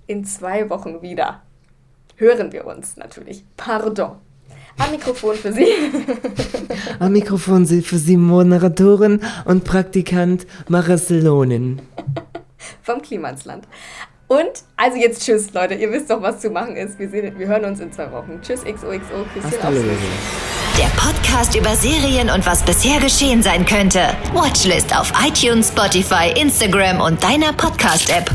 in 0.06 0.24
zwei 0.24 0.68
Wochen 0.70 1.02
wieder. 1.02 1.42
Hören 2.16 2.52
wir 2.52 2.66
uns 2.66 2.96
natürlich. 2.96 3.44
Pardon. 3.56 4.16
Am 4.78 4.90
Mikrofon 4.90 5.36
für 5.36 5.52
Sie. 5.52 5.66
Am 6.98 7.12
Mikrofon 7.12 7.64
für 7.66 7.98
Sie 7.98 8.16
Moderatorin 8.16 9.20
und 9.44 9.64
Praktikant 9.64 10.46
Marcelonin. 10.68 11.80
Vom 12.82 13.00
Klimansland. 13.00 13.68
Und 14.26 14.64
also 14.76 14.96
jetzt 14.96 15.22
tschüss, 15.22 15.52
Leute. 15.52 15.74
Ihr 15.74 15.92
wisst 15.92 16.10
doch, 16.10 16.22
was 16.22 16.40
zu 16.40 16.50
machen 16.50 16.76
ist. 16.76 16.98
Wir, 16.98 17.08
sehen, 17.08 17.38
wir 17.38 17.46
hören 17.46 17.64
uns 17.64 17.80
in 17.80 17.92
zwei 17.92 18.10
Wochen. 18.10 18.40
Tschüss, 18.42 18.64
XOXO. 18.64 19.24
Küsschen 19.32 19.62
aufs 19.62 20.63
Der 20.78 20.86
Podcast 20.96 21.54
über 21.54 21.76
Serien 21.76 22.30
und 22.30 22.44
was 22.46 22.64
bisher 22.64 22.98
geschehen 22.98 23.44
sein 23.44 23.64
könnte. 23.64 24.08
Watchlist 24.32 24.96
auf 24.96 25.12
iTunes, 25.24 25.68
Spotify, 25.68 26.32
Instagram 26.36 27.00
und 27.00 27.22
deiner 27.22 27.52
Podcast-App. 27.52 28.28